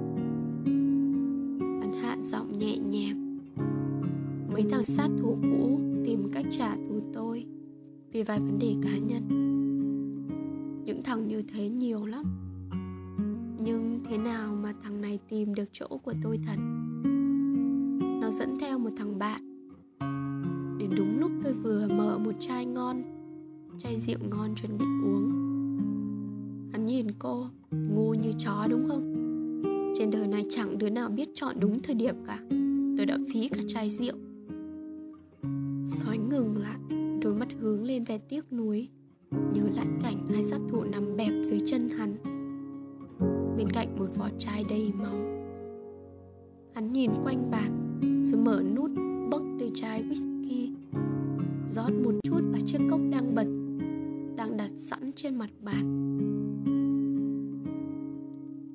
Hắn 1.81 1.93
hạ 2.01 2.17
giọng 2.21 2.51
nhẹ 2.51 2.77
nhàng. 2.77 3.37
Mấy 4.53 4.63
thằng 4.71 4.85
sát 4.85 5.09
thủ 5.17 5.37
cũ 5.41 5.79
tìm 6.05 6.31
cách 6.33 6.45
trả 6.51 6.75
thù 6.75 7.01
tôi 7.13 7.45
Vì 8.11 8.23
vài 8.23 8.39
vấn 8.39 8.59
đề 8.59 8.73
cá 8.83 8.97
nhân 8.97 9.21
những 10.91 11.03
thằng 11.03 11.27
như 11.27 11.41
thế 11.41 11.69
nhiều 11.69 12.05
lắm. 12.05 12.23
Nhưng 13.63 13.99
thế 14.09 14.17
nào 14.17 14.55
mà 14.55 14.73
thằng 14.83 15.01
này 15.01 15.19
tìm 15.29 15.55
được 15.55 15.69
chỗ 15.71 15.87
của 16.03 16.13
tôi 16.23 16.39
thật? 16.47 16.55
Nó 18.21 18.31
dẫn 18.31 18.57
theo 18.61 18.79
một 18.79 18.89
thằng 18.97 19.19
bạn. 19.19 19.41
Đến 20.79 20.89
đúng 20.97 21.19
lúc 21.19 21.31
tôi 21.43 21.53
vừa 21.53 21.87
mở 21.87 22.17
một 22.17 22.31
chai 22.39 22.65
ngon, 22.65 23.03
chai 23.77 23.99
rượu 23.99 24.17
ngon 24.29 24.55
chuẩn 24.55 24.77
bị 24.77 24.85
uống. 24.85 25.31
Hắn 26.71 26.85
nhìn 26.85 27.07
cô, 27.19 27.47
ngu 27.71 28.13
như 28.13 28.31
chó 28.37 28.67
đúng 28.69 28.87
không? 28.89 29.13
Trên 29.97 30.11
đời 30.11 30.27
này 30.27 30.43
chẳng 30.49 30.77
đứa 30.77 30.89
nào 30.89 31.09
biết 31.09 31.29
chọn 31.33 31.55
đúng 31.59 31.81
thời 31.81 31.95
điểm 31.95 32.15
cả. 32.27 32.39
Tôi 32.97 33.05
đã 33.05 33.17
phí 33.33 33.47
cả 33.47 33.61
chai 33.67 33.89
rượu. 33.89 34.15
Sói 35.85 36.17
ngừng 36.17 36.57
lại, 36.57 36.79
đôi 37.21 37.35
mắt 37.35 37.47
hướng 37.59 37.83
lên 37.83 38.03
vẻ 38.03 38.17
tiếc 38.17 38.53
nuối 38.53 38.89
nhớ 39.31 39.63
lại 39.75 39.85
cảnh 40.01 40.27
hai 40.33 40.43
sát 40.43 40.59
thủ 40.69 40.83
nằm 40.83 41.17
bẹp 41.17 41.33
dưới 41.43 41.59
chân 41.65 41.89
hắn. 41.89 42.15
Bên 43.57 43.69
cạnh 43.69 43.99
một 43.99 44.17
vỏ 44.17 44.29
chai 44.37 44.63
đầy 44.69 44.93
máu. 44.93 45.15
Hắn 46.73 46.93
nhìn 46.93 47.11
quanh 47.23 47.51
bàn, 47.51 47.99
rồi 48.23 48.41
mở 48.41 48.63
nút 48.75 48.91
bốc 49.31 49.41
từ 49.59 49.69
chai 49.73 50.03
whisky, 50.03 50.73
rót 51.67 51.89
một 52.03 52.13
chút 52.23 52.41
vào 52.51 52.61
chiếc 52.65 52.79
cốc 52.89 52.99
đang 53.11 53.35
bật, 53.35 53.47
đang 54.37 54.57
đặt 54.57 54.69
sẵn 54.77 55.11
trên 55.15 55.35
mặt 55.35 55.49
bàn. 55.61 56.17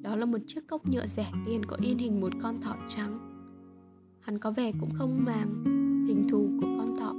Đó 0.02 0.16
là 0.16 0.26
một 0.26 0.38
chiếc 0.46 0.66
cốc 0.66 0.88
nhựa 0.88 1.06
rẻ 1.06 1.26
tiền 1.46 1.64
có 1.64 1.76
in 1.80 1.98
hình 1.98 2.20
một 2.20 2.32
con 2.42 2.60
thỏ 2.60 2.76
trắng. 2.88 3.18
Hắn 4.20 4.38
có 4.38 4.50
vẻ 4.50 4.72
cũng 4.80 4.90
không 4.94 5.24
màng, 5.24 5.64
hình 6.08 6.26
thù 6.28 6.48
của 6.60 6.68
con 6.78 6.96
thỏ 6.96 7.14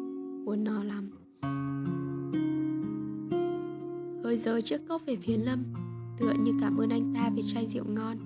của 0.45 0.55
nó 0.55 0.83
lắm 0.83 1.09
hơi 4.27 4.37
rơi 4.37 4.61
chiếc 4.61 4.87
cốc 4.87 5.01
về 5.05 5.15
phía 5.15 5.37
Lâm, 5.37 5.63
Tựa 6.19 6.33
như 6.39 6.51
cảm 6.61 6.77
ơn 6.77 6.89
anh 6.89 7.13
ta 7.15 7.29
vì 7.35 7.41
chai 7.43 7.67
rượu 7.67 7.83
ngon. 7.85 8.17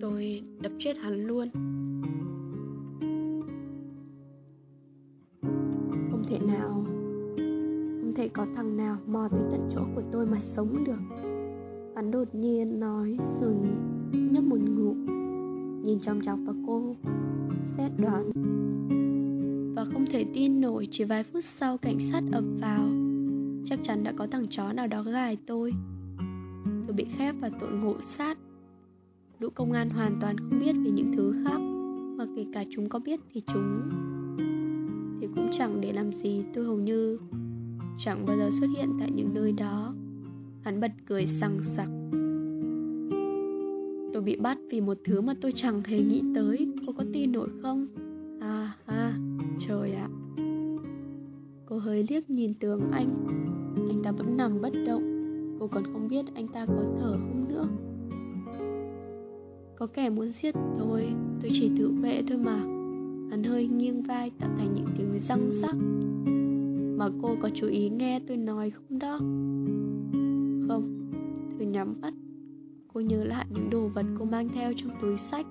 Tôi 0.00 0.42
đập 0.60 0.72
chết 0.78 0.96
hắn 0.98 1.26
luôn. 1.26 1.48
Không 6.10 6.22
thể 6.28 6.38
nào, 6.38 6.84
Không 8.00 8.12
thể 8.16 8.28
có 8.28 8.46
thằng 8.56 8.76
nào 8.76 8.96
mò 9.06 9.28
tới 9.28 9.42
tận 9.50 9.68
chỗ 9.74 9.80
của 9.94 10.02
tôi 10.12 10.26
mà 10.26 10.38
sống 10.38 10.84
được. 10.86 11.16
Hắn 11.96 12.10
đột 12.10 12.34
nhiên 12.34 12.80
nói 12.80 13.18
rồi 13.40 13.54
nhấp 14.12 14.44
một 14.44 14.60
ngụm, 14.60 15.06
Nhìn 15.82 16.00
trong 16.00 16.20
chọc 16.22 16.38
vào 16.46 16.56
cô, 16.66 16.96
Xét 17.62 17.90
đoán 17.98 18.32
không 20.06 20.12
thể 20.12 20.24
tin 20.34 20.60
nổi, 20.60 20.88
chỉ 20.90 21.04
vài 21.04 21.24
phút 21.24 21.44
sau 21.44 21.78
cảnh 21.78 22.00
sát 22.00 22.22
ập 22.32 22.44
vào. 22.60 22.88
Chắc 23.64 23.78
chắn 23.82 24.04
đã 24.04 24.12
có 24.16 24.26
thằng 24.26 24.46
chó 24.50 24.72
nào 24.72 24.86
đó 24.86 25.02
gài 25.02 25.36
tôi. 25.46 25.72
Tôi 26.86 26.96
bị 26.96 27.04
khép 27.18 27.34
vào 27.40 27.50
tội 27.60 27.72
ngộ 27.72 28.00
sát. 28.00 28.38
Lũ 29.38 29.48
công 29.54 29.72
an 29.72 29.90
hoàn 29.90 30.18
toàn 30.20 30.38
không 30.38 30.60
biết 30.60 30.72
về 30.84 30.90
những 30.90 31.12
thứ 31.16 31.34
khác, 31.44 31.58
mà 32.18 32.26
kể 32.36 32.46
cả 32.52 32.64
chúng 32.70 32.88
có 32.88 32.98
biết 32.98 33.20
thì 33.32 33.42
chúng 33.46 33.90
thì 35.20 35.28
cũng 35.36 35.48
chẳng 35.52 35.80
để 35.80 35.92
làm 35.92 36.12
gì. 36.12 36.44
Tôi 36.54 36.64
hầu 36.64 36.78
như 36.78 37.18
chẳng 37.98 38.26
bao 38.26 38.36
giờ 38.36 38.50
xuất 38.60 38.66
hiện 38.76 38.88
tại 39.00 39.10
những 39.14 39.34
nơi 39.34 39.52
đó. 39.52 39.94
Hắn 40.64 40.80
bật 40.80 40.92
cười 41.06 41.26
sằng 41.26 41.60
sặc. 41.60 41.88
Tôi 44.12 44.22
bị 44.22 44.36
bắt 44.36 44.58
vì 44.70 44.80
một 44.80 44.98
thứ 45.04 45.20
mà 45.20 45.34
tôi 45.40 45.52
chẳng 45.52 45.82
hề 45.84 46.00
nghĩ 46.00 46.22
tới. 46.34 46.68
Cô 46.86 46.92
có 46.92 47.04
tin 47.12 47.32
nổi 47.32 47.48
không? 47.62 47.86
Trời 49.58 49.92
ạ. 49.92 50.08
Cô 51.66 51.78
hơi 51.78 52.06
liếc 52.10 52.30
nhìn 52.30 52.54
tường 52.54 52.80
anh. 52.92 53.08
Anh 53.88 54.02
ta 54.02 54.12
vẫn 54.12 54.36
nằm 54.36 54.60
bất 54.60 54.72
động. 54.86 55.02
Cô 55.60 55.66
còn 55.66 55.84
không 55.84 56.08
biết 56.08 56.24
anh 56.34 56.48
ta 56.48 56.66
có 56.66 56.84
thở 57.00 57.18
không 57.18 57.48
nữa. 57.48 57.68
Có 59.76 59.86
kẻ 59.86 60.10
muốn 60.10 60.28
giết 60.28 60.54
tôi 60.78 61.08
Tôi 61.40 61.50
chỉ 61.54 61.70
tự 61.76 61.90
vệ 61.90 62.22
thôi 62.28 62.38
mà. 62.38 62.56
Hắn 63.30 63.42
hơi 63.44 63.66
nghiêng 63.66 64.02
vai 64.02 64.30
tạo 64.30 64.50
thành 64.58 64.74
những 64.74 64.86
tiếng 64.98 65.18
răng 65.18 65.50
rắc. 65.50 65.76
Mà 66.98 67.08
cô 67.22 67.36
có 67.40 67.50
chú 67.54 67.66
ý 67.66 67.88
nghe 67.88 68.20
tôi 68.26 68.36
nói 68.36 68.70
không 68.70 68.98
đó? 68.98 69.18
Không 70.68 71.10
Thử 71.58 71.64
nhắm 71.64 72.00
mắt. 72.00 72.14
Cô 72.92 73.00
nhớ 73.00 73.24
lại 73.24 73.46
những 73.50 73.70
đồ 73.70 73.88
vật 73.88 74.06
cô 74.18 74.24
mang 74.24 74.48
theo 74.48 74.72
trong 74.76 74.90
túi 75.00 75.16
sách. 75.16 75.46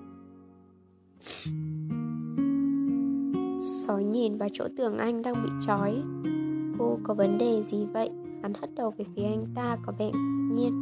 Sói 3.86 4.04
nhìn 4.04 4.36
vào 4.36 4.48
chỗ 4.52 4.68
tường 4.76 4.98
anh 4.98 5.22
đang 5.22 5.42
bị 5.42 5.50
trói. 5.66 6.02
Cô, 6.78 6.98
có 7.02 7.14
vấn 7.14 7.38
đề 7.38 7.62
gì 7.62 7.86
vậy? 7.92 8.10
Hắn 8.42 8.52
hất 8.60 8.74
đầu 8.74 8.92
về 8.96 9.04
phía 9.16 9.22
anh 9.22 9.42
ta, 9.54 9.76
có 9.86 9.92
vẻ 9.98 10.10
nhiên. 10.52 10.72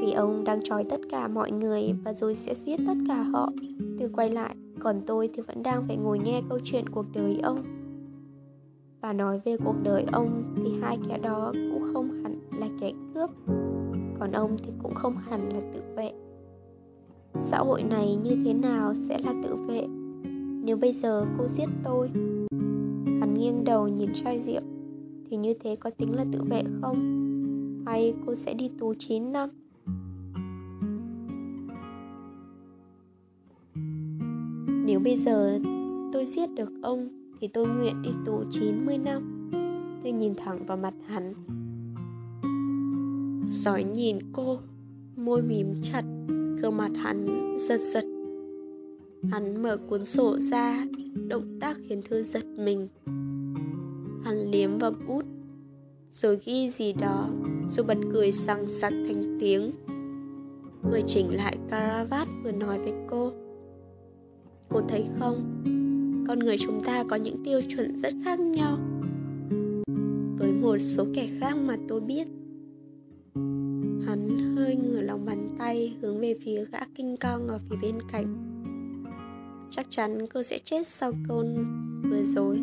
Vì 0.00 0.12
ông 0.12 0.44
đang 0.44 0.62
trói 0.62 0.84
tất 0.84 1.00
cả 1.10 1.28
mọi 1.28 1.50
người 1.50 1.94
Và 2.04 2.14
rồi 2.14 2.34
sẽ 2.34 2.54
giết 2.54 2.80
tất 2.86 2.94
cả 3.08 3.22
họ. 3.22 3.52
Từ 3.98 4.10
quay 4.12 4.30
lại, 4.30 4.56
Còn 4.78 5.00
tôi 5.06 5.30
thì 5.34 5.42
vẫn 5.42 5.62
đang 5.62 5.84
phải 5.86 5.96
ngồi 5.96 6.18
nghe 6.18 6.42
câu 6.48 6.58
chuyện 6.64 6.88
cuộc 6.88 7.06
đời 7.14 7.38
ông. 7.42 7.62
Và 9.00 9.12
nói 9.12 9.40
về 9.44 9.56
cuộc 9.64 9.76
đời 9.82 10.04
ông 10.12 10.54
Thì 10.56 10.72
hai 10.80 10.98
kẻ 11.08 11.18
đó 11.18 11.52
cũng 11.54 11.82
không 11.92 12.22
hẳn 12.22 12.40
là 12.60 12.66
kẻ 12.80 12.92
cướp. 13.14 13.30
Còn 14.20 14.32
ông 14.32 14.56
thì 14.58 14.72
cũng 14.82 14.94
không 14.94 15.16
hẳn 15.16 15.48
là 15.48 15.60
tự 15.74 15.82
vệ 15.96 16.12
xã 17.38 17.58
hội 17.58 17.82
này 17.82 18.16
như 18.16 18.36
thế 18.44 18.54
nào 18.54 18.94
sẽ 18.94 19.18
là 19.18 19.34
tự 19.42 19.56
vệ 19.56 19.86
nếu 20.64 20.76
bây 20.76 20.92
giờ 20.92 21.26
cô 21.38 21.48
giết 21.48 21.68
tôi 21.84 22.08
hắn 23.20 23.34
nghiêng 23.38 23.64
đầu 23.64 23.88
nhìn 23.88 24.10
chai 24.14 24.40
rượu 24.40 24.62
thì 25.30 25.36
như 25.36 25.54
thế 25.60 25.76
có 25.76 25.90
tính 25.90 26.14
là 26.14 26.24
tự 26.32 26.42
vệ 26.50 26.62
không 26.82 26.96
hay 27.86 28.14
cô 28.26 28.34
sẽ 28.34 28.54
đi 28.54 28.70
tù 28.78 28.94
9 28.98 29.32
năm 29.32 29.50
Nếu 34.90 35.00
bây 35.00 35.16
giờ 35.16 35.58
tôi 36.12 36.26
giết 36.26 36.50
được 36.54 36.72
ông 36.82 37.08
thì 37.40 37.48
tôi 37.48 37.68
nguyện 37.68 38.02
đi 38.02 38.10
tù 38.24 38.44
90 38.50 38.98
năm. 38.98 39.50
Tôi 40.02 40.12
nhìn 40.12 40.34
thẳng 40.34 40.66
vào 40.66 40.76
mặt 40.76 40.94
hắn. 41.06 41.34
Sói 43.46 43.84
nhìn 43.84 44.18
cô, 44.32 44.58
môi 45.16 45.42
mím 45.42 45.74
chặt, 45.82 46.02
gương 46.62 46.76
mặt 46.76 46.90
hắn 46.96 47.26
giật 47.58 47.80
giật. 47.80 48.04
Hắn 49.30 49.62
mở 49.62 49.76
cuốn 49.76 50.04
sổ 50.04 50.38
ra, 50.38 50.86
động 51.28 51.58
tác 51.60 51.76
khiến 51.88 52.02
Thư 52.02 52.22
giật 52.22 52.44
mình. 52.44 52.88
Hắn 54.24 54.50
liếm 54.50 54.78
vào 54.78 54.92
bút, 55.08 55.24
rồi 56.10 56.38
ghi 56.44 56.70
gì 56.70 56.92
đó, 56.92 57.28
rồi 57.68 57.86
bật 57.86 57.98
cười 58.12 58.32
sằng 58.32 58.68
sặc 58.68 58.92
thành 58.92 59.38
tiếng. 59.40 59.72
Vừa 60.90 61.00
chỉnh 61.06 61.36
lại 61.36 61.56
caravat 61.70 62.28
vừa 62.44 62.52
nói 62.52 62.78
với 62.78 62.92
cô 63.08 63.32
cô 64.70 64.80
thấy 64.88 65.04
không 65.18 65.62
con 66.28 66.38
người 66.38 66.56
chúng 66.58 66.80
ta 66.80 67.04
có 67.04 67.16
những 67.16 67.44
tiêu 67.44 67.60
chuẩn 67.68 67.96
rất 67.96 68.14
khác 68.24 68.40
nhau 68.40 68.78
với 70.38 70.52
một 70.52 70.78
số 70.78 71.06
kẻ 71.14 71.28
khác 71.40 71.56
mà 71.56 71.76
tôi 71.88 72.00
biết 72.00 72.28
hắn 74.10 74.56
hơi 74.56 74.76
ngửa 74.76 75.00
lòng 75.00 75.24
bàn 75.24 75.56
tay 75.58 75.96
hướng 76.00 76.20
về 76.20 76.34
phía 76.44 76.64
gã 76.64 76.78
kinh 76.94 77.16
cong 77.16 77.48
ở 77.48 77.58
phía 77.58 77.76
bên 77.82 77.98
cạnh. 78.12 78.36
Chắc 79.70 79.86
chắn 79.90 80.26
cô 80.34 80.42
sẽ 80.42 80.58
chết 80.64 80.86
sau 80.86 81.12
câu 81.28 81.44
vừa 82.02 82.24
rồi. 82.24 82.60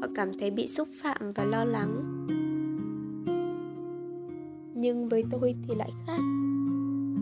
Họ 0.00 0.08
cảm 0.14 0.38
thấy 0.38 0.50
bị 0.50 0.66
xúc 0.66 0.88
phạm 1.02 1.32
và 1.34 1.44
lo 1.44 1.64
lắng. 1.64 2.24
Nhưng 4.74 5.08
với 5.08 5.24
tôi 5.30 5.54
thì 5.68 5.74
lại 5.74 5.90
khác. 6.06 6.20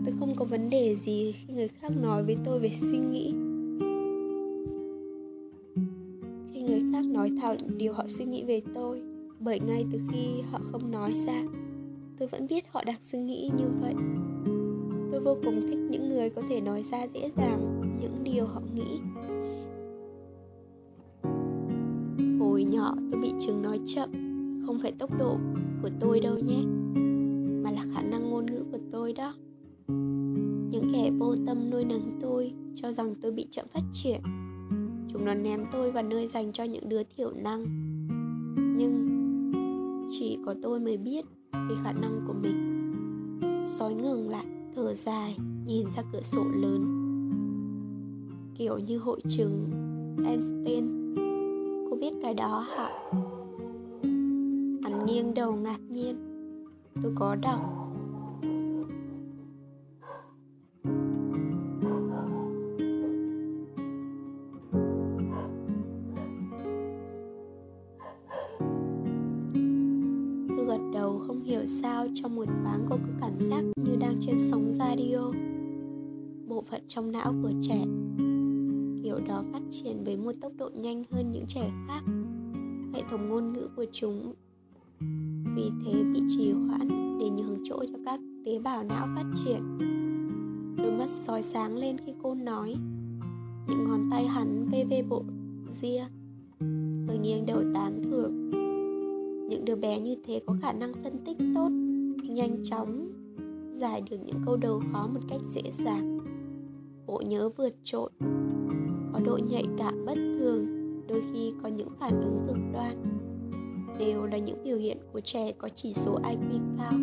Tôi 0.05 0.15
không 0.19 0.35
có 0.35 0.45
vấn 0.45 0.69
đề 0.69 0.95
gì 0.95 1.31
khi 1.31 1.53
người 1.53 1.67
khác 1.67 1.91
nói 2.01 2.23
với 2.23 2.37
tôi 2.45 2.59
về 2.59 2.71
suy 2.73 2.97
nghĩ. 2.97 3.33
Khi 6.53 6.61
người 6.61 6.81
khác 6.91 7.05
nói 7.05 7.31
thẳng 7.41 7.57
điều 7.77 7.93
họ 7.93 8.03
suy 8.07 8.25
nghĩ 8.25 8.43
về 8.43 8.61
tôi, 8.73 9.01
bởi 9.39 9.59
ngay 9.59 9.85
từ 9.91 9.99
khi 10.11 10.41
họ 10.51 10.59
không 10.71 10.91
nói 10.91 11.13
ra 11.25 11.43
tôi 12.19 12.27
vẫn 12.27 12.47
biết 12.47 12.63
họ 12.71 12.83
đang 12.83 13.01
suy 13.01 13.19
nghĩ 13.19 13.49
như 13.57 13.65
vậy. 13.81 13.93
Tôi 15.11 15.19
vô 15.19 15.37
cùng 15.45 15.61
thích 15.61 15.79
những 15.89 16.09
người 16.09 16.29
có 16.29 16.41
thể 16.49 16.61
nói 16.61 16.83
ra 16.91 17.07
dễ 17.13 17.29
dàng 17.37 17.81
những 18.01 18.23
điều 18.23 18.45
họ 18.45 18.61
nghĩ. 18.73 18.99
Hồi 22.39 22.63
nhỏ 22.63 22.95
tôi 23.11 23.21
bị 23.21 23.31
chứng 23.39 23.61
nói 23.61 23.79
chậm, 23.85 24.11
không 24.65 24.79
phải 24.81 24.91
tốc 24.91 25.09
độ 25.19 25.37
của 25.81 25.89
tôi 25.99 26.19
đâu 26.19 26.35
nhé, 26.39 26.63
mà 27.63 27.71
là 27.71 27.83
khả 27.93 28.01
năng 28.01 28.29
ngôn 28.29 28.45
ngữ 28.45 28.63
của 28.71 28.79
tôi 28.91 29.13
đó. 29.13 29.33
Những 30.71 30.91
kẻ 30.93 31.11
vô 31.19 31.35
tâm 31.45 31.69
nuôi 31.69 31.85
nấng 31.85 32.19
tôi 32.21 32.53
cho 32.75 32.91
rằng 32.91 33.15
tôi 33.21 33.31
bị 33.31 33.47
chậm 33.51 33.65
phát 33.73 33.83
triển. 33.93 34.21
Chúng 35.13 35.25
nó 35.25 35.33
ném 35.33 35.65
tôi 35.71 35.91
vào 35.91 36.03
nơi 36.03 36.27
dành 36.27 36.51
cho 36.51 36.63
những 36.63 36.89
đứa 36.89 37.01
thiểu 37.03 37.31
năng. 37.31 37.65
Nhưng 38.77 39.07
chỉ 40.11 40.37
có 40.45 40.55
tôi 40.61 40.79
mới 40.79 40.97
biết 40.97 41.25
về 41.69 41.75
khả 41.83 41.91
năng 41.91 42.21
của 42.27 42.33
mình. 42.33 42.63
Sói 43.65 43.93
ngừng 43.93 44.29
lại, 44.29 44.45
thở 44.75 44.93
dài, 44.93 45.37
nhìn 45.65 45.91
ra 45.91 46.03
cửa 46.13 46.21
sổ 46.21 46.43
lớn. 46.53 47.03
Kiểu 48.55 48.77
như 48.77 48.97
hội 48.97 49.21
chứng 49.29 49.69
Einstein. 50.25 51.15
Cô 51.89 51.97
biết 52.01 52.13
cái 52.21 52.33
đó 52.33 52.65
hả? 52.77 52.89
Hắn 54.83 55.05
nghiêng 55.05 55.33
đầu 55.33 55.55
ngạc 55.55 55.79
nhiên. 55.89 56.15
Tôi 57.01 57.11
có 57.15 57.35
đọc. 57.35 57.76
Sao 71.67 72.07
trong 72.15 72.35
một 72.35 72.45
thoáng 72.45 72.85
cô 72.89 72.95
có 72.95 73.11
cảm 73.21 73.39
giác 73.39 73.63
như 73.75 73.95
đang 73.99 74.17
trên 74.21 74.37
sóng 74.39 74.71
radio. 74.71 75.31
Bộ 76.47 76.61
phận 76.61 76.81
trong 76.87 77.11
não 77.11 77.33
của 77.41 77.51
trẻ, 77.61 77.85
kiểu 79.03 79.19
đó 79.27 79.43
phát 79.51 79.61
triển 79.71 80.03
với 80.03 80.17
một 80.17 80.31
tốc 80.41 80.51
độ 80.57 80.69
nhanh 80.73 81.03
hơn 81.11 81.31
những 81.31 81.45
trẻ 81.47 81.71
khác. 81.87 82.01
Hệ 82.93 83.01
thống 83.09 83.29
ngôn 83.29 83.53
ngữ 83.53 83.69
của 83.75 83.85
chúng 83.91 84.33
vì 85.55 85.69
thế 85.85 86.03
bị 86.13 86.21
trì 86.29 86.51
hoãn 86.51 86.87
để 87.19 87.29
nhường 87.29 87.57
chỗ 87.63 87.83
cho 87.91 87.97
các 88.05 88.19
tế 88.45 88.59
bào 88.59 88.83
não 88.83 89.07
phát 89.15 89.25
triển. 89.45 89.77
Đôi 90.77 90.91
mắt 90.91 91.09
soi 91.09 91.43
sáng 91.43 91.77
lên 91.77 91.97
khi 92.05 92.13
cô 92.23 92.35
nói, 92.35 92.75
những 93.67 93.83
ngón 93.83 94.09
tay 94.11 94.27
hắn 94.27 94.67
vê 94.71 94.85
vê 94.89 95.03
bộ 95.03 95.23
ria. 95.69 96.05
Hơi 97.07 97.17
nghiêng 97.17 97.45
đầu 97.45 97.63
tán 97.73 98.01
thưởng 98.03 98.56
những 99.47 99.65
đứa 99.65 99.75
bé 99.75 99.99
như 99.99 100.15
thế 100.25 100.41
có 100.45 100.55
khả 100.61 100.73
năng 100.73 100.93
phân 100.93 101.17
tích 101.25 101.37
tốt, 101.55 101.69
nhanh 102.23 102.63
chóng 102.63 103.11
giải 103.71 104.01
được 104.09 104.17
những 104.25 104.41
câu 104.45 104.57
đầu 104.57 104.81
khó 104.91 105.07
một 105.07 105.19
cách 105.29 105.41
dễ 105.53 105.61
dàng. 105.71 106.19
Bộ 107.07 107.21
nhớ 107.25 107.49
vượt 107.57 107.75
trội, 107.83 108.09
có 109.13 109.19
độ 109.25 109.39
nhạy 109.49 109.63
cảm 109.77 110.05
bất 110.05 110.15
thường, 110.15 110.65
đôi 111.07 111.21
khi 111.33 111.53
có 111.63 111.69
những 111.69 111.89
phản 111.99 112.21
ứng 112.21 112.43
cực 112.47 112.57
đoan, 112.73 113.03
đều 113.99 114.25
là 114.25 114.37
những 114.37 114.63
biểu 114.63 114.77
hiện 114.77 114.97
của 115.13 115.19
trẻ 115.19 115.51
có 115.51 115.69
chỉ 115.75 115.93
số 115.93 116.19
IQ 116.19 116.59
cao. 116.77 116.93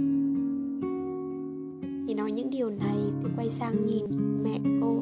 Khi 2.07 2.15
nói 2.15 2.33
những 2.33 2.51
điều 2.51 2.71
này 2.71 2.97
thì 3.23 3.29
quay 3.37 3.49
sang 3.49 3.87
nhìn 3.87 4.05
mẹ 4.43 4.59
cô. 4.81 4.95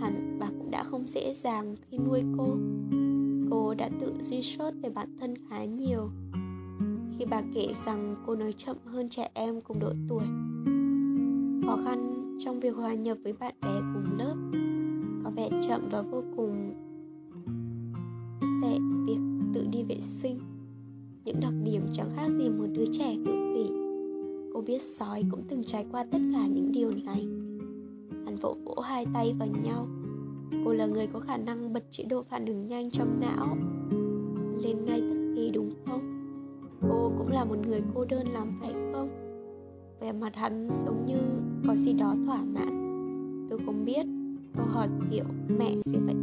Hẳn 0.00 0.36
bà 0.40 0.46
cũng 0.46 0.70
đã 0.70 0.82
không 0.84 1.06
dễ 1.06 1.34
dàng 1.34 1.76
khi 1.90 1.98
nuôi 1.98 2.22
cô. 2.38 2.56
Cô 3.50 3.74
đã 3.74 3.88
tự 4.00 4.12
duy 4.20 4.42
sốt 4.42 4.74
về 4.82 4.90
bản 4.90 5.16
thân 5.20 5.34
khá 5.48 5.64
nhiều 5.64 6.10
khi 7.18 7.24
bà 7.30 7.42
kể 7.54 7.68
rằng 7.86 8.16
cô 8.26 8.34
nói 8.34 8.52
chậm 8.52 8.76
hơn 8.84 9.08
trẻ 9.08 9.30
em 9.34 9.60
cùng 9.60 9.78
độ 9.80 9.92
tuổi. 10.08 10.24
Khó 11.66 11.78
khăn 11.84 12.14
trong 12.38 12.60
việc 12.60 12.76
hòa 12.76 12.94
nhập 12.94 13.18
với 13.24 13.32
bạn 13.32 13.54
bè 13.62 13.80
cùng 13.94 14.18
lớp 14.18 14.34
có 15.24 15.30
vẻ 15.36 15.48
chậm 15.68 15.88
và 15.90 16.02
vô 16.02 16.22
cùng 16.36 16.74
tệ 18.62 18.78
việc 19.06 19.20
tự 19.54 19.66
đi 19.72 19.82
vệ 19.82 20.00
sinh. 20.00 20.38
Những 21.24 21.40
đặc 21.40 21.52
điểm 21.64 21.86
chẳng 21.92 22.10
khác 22.16 22.28
gì 22.28 22.48
một 22.48 22.66
đứa 22.72 22.84
trẻ 22.92 23.16
tự 23.26 23.32
kỷ. 23.54 23.72
Cô 24.54 24.60
biết 24.60 24.82
sói 24.82 25.24
cũng 25.30 25.42
từng 25.48 25.64
trải 25.64 25.86
qua 25.92 26.04
tất 26.04 26.18
cả 26.32 26.46
những 26.46 26.72
điều 26.72 26.90
này. 27.04 27.26
Hắn 28.24 28.36
vỗ 28.40 28.56
vỗ 28.64 28.80
hai 28.80 29.06
tay 29.14 29.34
vào 29.38 29.48
nhau. 29.64 29.88
Cô 30.64 30.72
là 30.72 30.86
người 30.86 31.06
có 31.06 31.20
khả 31.20 31.36
năng 31.36 31.72
bật 31.72 31.84
chế 31.90 32.04
độ 32.04 32.22
phản 32.22 32.46
ứng 32.46 32.66
nhanh 32.66 32.90
trong 32.90 33.20
não, 33.20 33.56
lên 34.62 34.84
ngay 34.84 35.00
tức 35.00 35.32
thì 35.36 35.50
đúng 35.54 35.73
cô 36.88 37.12
cũng 37.18 37.32
là 37.32 37.44
một 37.44 37.58
người 37.66 37.82
cô 37.94 38.04
đơn 38.04 38.26
lắm, 38.26 38.58
phải 38.60 38.72
không? 38.92 39.08
Vẻ 40.00 40.12
mặt 40.12 40.36
hắn 40.36 40.68
giống 40.84 41.06
như 41.06 41.18
có 41.66 41.74
gì 41.74 41.92
đó 41.92 42.14
thỏa 42.26 42.42
mãn. 42.42 42.74
Tôi 43.50 43.58
không 43.66 43.84
biết 43.84 44.06
câu 44.56 44.66
hỏi 44.66 44.88
kiểu 45.10 45.24
mẹ 45.58 45.74
sẽ 45.80 45.98
vậy 45.98 46.14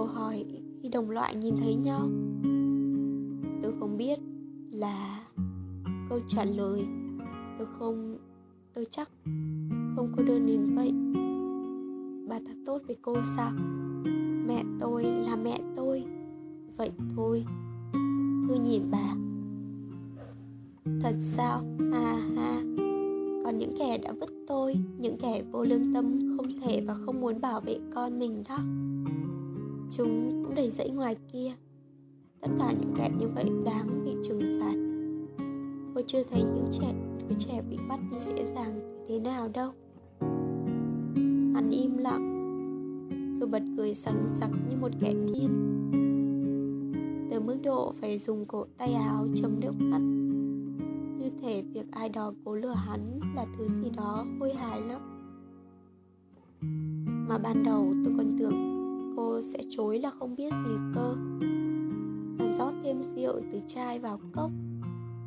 câu 0.00 0.06
hỏi 0.06 0.44
khi 0.82 0.88
đồng 0.88 1.10
loại 1.10 1.34
nhìn 1.36 1.54
thấy 1.56 1.74
nhau. 1.74 2.08
Tôi 3.62 3.72
không 3.80 3.96
biết 3.96 4.18
là 4.70 5.24
câu 6.08 6.20
trả 6.28 6.44
lời. 6.44 6.86
Tôi 7.58 7.66
không 7.78 8.18
tôi 8.74 8.86
chắc 8.90 9.10
không 9.96 10.12
cô 10.16 10.22
đơn 10.24 10.46
đến 10.46 10.74
vậy. 10.74 10.92
Bà 12.28 12.38
ta 12.38 12.52
tốt 12.66 12.82
với 12.86 12.96
cô 13.02 13.16
sao? 13.36 13.52
Mẹ 14.46 14.64
tôi 14.80 15.04
là 15.04 15.36
mẹ 15.36 15.58
tôi. 15.76 16.04
Vậy 16.76 16.90
thôi. 17.16 17.44
Thư 18.50 18.56
nhìn 18.56 18.82
bà. 18.90 19.14
Thật 21.00 21.14
sao? 21.20 21.62
Ha 21.92 22.14
ha. 22.36 22.62
Còn 23.44 23.58
những 23.58 23.74
kẻ 23.78 23.98
đã 23.98 24.12
vứt 24.12 24.30
tôi, 24.48 24.74
Những 24.98 25.16
kẻ 25.18 25.42
vô 25.52 25.64
lương 25.64 25.94
tâm 25.94 26.36
không 26.36 26.46
thể 26.60 26.80
và 26.86 26.94
không 26.94 27.20
muốn 27.20 27.40
bảo 27.40 27.60
vệ 27.60 27.78
con 27.94 28.18
mình 28.18 28.44
đó. 28.48 28.58
Chúng 29.90 30.42
cũng 30.44 30.54
đầy 30.54 30.70
dẫy 30.70 30.90
ngoài 30.90 31.16
kia. 31.32 31.52
Tất 32.40 32.48
cả 32.58 32.72
những 32.80 32.92
kẻ 32.96 33.10
như 33.18 33.28
vậy 33.28 33.44
đáng 33.64 34.04
bị 34.04 34.10
trừng 34.28 34.60
phạt. 34.60 34.74
Cô 35.94 36.00
chưa 36.06 36.22
thấy 36.22 36.42
những 36.42 36.68
trẻ, 36.72 36.94
đứa 37.28 37.36
trẻ 37.38 37.62
bị 37.70 37.76
bắt 37.88 38.00
đi 38.10 38.16
dễ 38.26 38.46
dàng 38.54 38.78
như 38.78 39.04
thế 39.08 39.20
nào 39.20 39.48
đâu. 39.48 39.72
Hắn 41.54 41.70
im 41.70 41.96
lặng. 41.98 42.36
Rồi 43.40 43.48
bật 43.48 43.62
cười 43.76 43.94
sằng 43.94 44.22
sặc 44.28 44.50
như 44.68 44.76
một 44.76 44.90
kẻ 45.00 45.14
điên 45.34 45.69
mức 47.46 47.56
độ 47.64 47.92
phải 48.00 48.18
dùng 48.18 48.46
cổ 48.46 48.66
tay 48.78 48.92
áo 48.92 49.26
chấm 49.34 49.60
nước 49.60 49.72
mắt. 49.78 50.00
Như 51.18 51.30
thể 51.42 51.62
việc 51.62 51.86
ai 51.90 52.08
đó 52.08 52.32
cố 52.44 52.54
lừa 52.54 52.74
hắn 52.74 53.20
là 53.36 53.46
thứ 53.58 53.68
gì 53.68 53.90
đó 53.96 54.26
khôi 54.38 54.54
hài 54.54 54.80
lắm. 54.80 55.00
Mà 57.28 57.38
ban 57.38 57.64
đầu 57.64 57.94
tôi 58.04 58.14
còn 58.16 58.36
tưởng 58.38 58.80
cô 59.16 59.40
sẽ 59.42 59.58
chối 59.70 59.98
là 59.98 60.10
không 60.10 60.36
biết 60.36 60.50
gì 60.50 60.74
cơ. 60.94 61.14
Còn 62.38 62.52
rót 62.58 62.72
thêm 62.84 63.02
rượu 63.02 63.40
từ 63.52 63.60
chai 63.68 63.98
vào 63.98 64.20
cốc, 64.32 64.50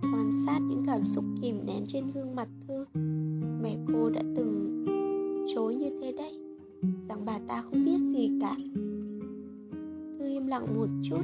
Quan 0.01 0.31
sát 0.45 0.59
những 0.61 0.83
cảm 0.85 1.05
xúc 1.05 1.23
kìm 1.41 1.65
nén 1.65 1.85
trên 1.87 2.11
gương 2.11 2.35
mặt 2.35 2.47
Thư. 2.67 2.85
Mẹ 3.61 3.77
cô 3.93 4.09
đã 4.09 4.21
từng 4.35 4.85
chối 5.55 5.75
như 5.75 5.99
thế 6.01 6.11
đấy, 6.11 6.39
Rằng 7.09 7.25
bà 7.25 7.39
ta 7.47 7.61
không 7.61 7.85
biết 7.85 7.97
gì 7.99 8.29
cả. 8.41 8.55
Thư 10.19 10.27
im 10.27 10.47
lặng 10.47 10.65
một 10.77 10.87
chút 11.03 11.23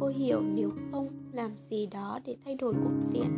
Cô 0.00 0.06
hiểu 0.06 0.42
nếu 0.54 0.70
không 0.90 1.08
làm 1.32 1.50
gì 1.56 1.86
đó 1.86 2.20
để 2.24 2.36
thay 2.44 2.54
đổi 2.54 2.72
cục 2.72 2.92
diện, 3.12 3.28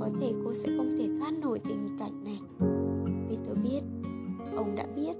Có 0.00 0.08
thể 0.20 0.32
cô 0.44 0.52
sẽ 0.54 0.68
không 0.76 0.96
thể 0.98 1.08
thoát 1.18 1.32
nổi 1.42 1.60
tình 1.68 1.96
cảnh 1.98 2.24
này. 2.24 2.40
Vì 3.28 3.36
tôi 3.46 3.54
biết, 3.54 3.80
Ông 4.56 4.74
đã 4.74 4.86
biết, 4.96 5.16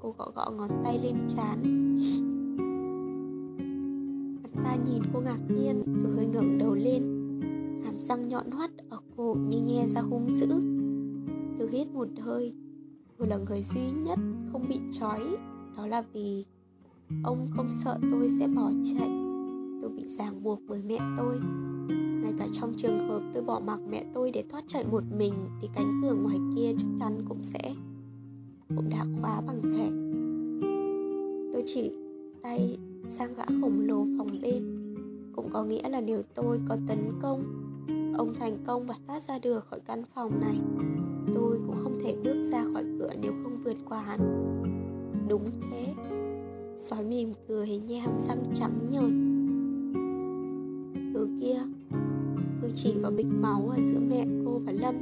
Cô 0.00 0.14
gõ 0.18 0.30
gõ 0.34 0.50
ngón 0.50 0.70
tay 0.84 0.98
lên 1.02 1.14
trán. 1.36 1.62
Hắn 4.42 4.64
ta 4.64 4.76
nhìn 4.86 5.02
cô 5.12 5.20
ngạc 5.20 5.40
nhiên 5.48 5.84
Rồi 5.98 6.12
hơi 6.16 6.26
ngẩng 6.26 6.58
đầu 6.58 6.74
lên, 6.74 7.02
Hàm 7.84 8.00
răng 8.00 8.28
nhọn 8.28 8.50
hoắt 8.50 8.70
ở 8.90 8.98
cổ 9.16 9.36
như 9.48 9.60
nhe 9.60 9.86
ra 9.86 10.00
hung 10.00 10.30
dữ. 10.30 10.48
Tôi 11.58 11.68
hít 11.70 11.88
một 11.88 12.08
hơi 12.20 12.54
Tôi 13.18 13.28
là 13.28 13.36
người 13.36 13.62
duy 13.62 13.90
nhất 13.90 14.18
không 14.52 14.62
bị 14.68 14.78
trói, 14.92 15.20
Đó 15.76 15.86
là 15.86 16.02
vì 16.12 16.44
Ông 17.24 17.48
không 17.56 17.70
sợ 17.70 17.98
tôi 18.10 18.28
sẽ 18.38 18.48
bỏ 18.48 18.70
chạy. 18.84 19.21
Tôi 19.82 19.90
bị 19.90 20.06
ràng 20.06 20.42
buộc 20.42 20.60
bởi 20.68 20.82
mẹ 20.82 20.98
tôi. 21.16 21.40
Ngay 22.22 22.32
cả 22.38 22.46
trong 22.52 22.74
trường 22.76 23.08
hợp 23.08 23.22
tôi 23.34 23.42
bỏ 23.42 23.60
mặc 23.66 23.80
mẹ 23.90 24.04
tôi 24.12 24.30
để 24.30 24.44
thoát 24.48 24.64
chạy 24.66 24.84
một 24.92 25.02
mình, 25.16 25.32
Thì 25.60 25.68
cánh 25.74 26.00
cửa 26.02 26.14
ngoài 26.14 26.36
kia 26.56 26.72
chắc 26.78 26.88
chắn 27.00 27.24
cũng 27.28 27.42
sẽ, 27.42 27.74
Cũng 28.76 28.88
đã 28.90 29.06
khóa 29.20 29.40
bằng 29.40 29.62
thẻ. 29.62 29.90
Tôi 31.52 31.62
chỉ 31.66 31.90
tay 32.42 32.78
sang 33.08 33.34
gã 33.36 33.44
khổng 33.44 33.80
lồ 33.80 34.06
phòng 34.18 34.38
bên 34.42 34.94
Cũng 35.36 35.48
có 35.52 35.64
nghĩa 35.64 35.88
là 35.88 36.00
nếu 36.00 36.22
tôi 36.34 36.60
có 36.68 36.76
tấn 36.88 36.98
công, 37.22 37.42
Ông 38.16 38.34
thành 38.34 38.58
công 38.66 38.86
và 38.86 38.94
thoát 39.06 39.22
ra 39.22 39.38
được 39.38 39.66
khỏi 39.66 39.80
căn 39.80 40.04
phòng 40.14 40.40
này, 40.40 40.56
Tôi 41.34 41.58
cũng 41.66 41.76
không 41.82 41.98
thể 42.04 42.16
bước 42.24 42.42
ra 42.42 42.64
khỏi 42.72 42.84
cửa 42.98 43.10
nếu 43.22 43.32
không 43.42 43.62
vượt 43.64 43.76
qua 43.88 44.02
hắn. 44.02 44.20
Đúng 45.28 45.44
thế. 45.70 45.94
Sói 46.76 47.04
mỉm 47.04 47.32
cười 47.48 47.78
như 47.78 47.98
hàm 47.98 48.20
răng 48.20 48.44
trắng 48.54 48.78
nhợt. 48.90 49.21
Chỉ 52.82 52.94
vào 53.00 53.10
bịch 53.10 53.26
máu 53.26 53.68
ở 53.68 53.80
giữa 53.82 54.00
mẹ 54.00 54.26
cô 54.44 54.58
và 54.66 54.72
Lâm. 54.72 54.94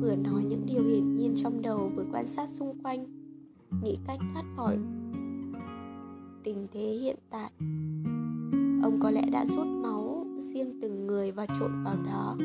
Vừa 0.00 0.16
nói 0.16 0.44
những 0.44 0.66
điều 0.66 0.82
hiển 0.82 1.16
nhiên 1.16 1.34
trong 1.36 1.62
đầu 1.62 1.90
Vừa 1.96 2.04
quan 2.12 2.26
sát 2.26 2.48
xung 2.48 2.78
quanh, 2.82 3.04
Nghĩ 3.82 3.96
cách 4.06 4.18
thoát 4.34 4.42
khỏi 4.56 4.78
Tình 6.44 6.66
thế 6.72 6.80
hiện 6.80 7.16
tại. 7.30 7.50
Ông 8.82 8.98
có 9.00 9.10
lẽ 9.10 9.22
đã 9.32 9.46
rút 9.46 9.66
máu 9.66 10.26
riêng 10.38 10.78
từng 10.82 11.06
người 11.06 11.32
và 11.32 11.46
trộn 11.60 11.84
vào 11.84 11.96
đó. 12.06 12.36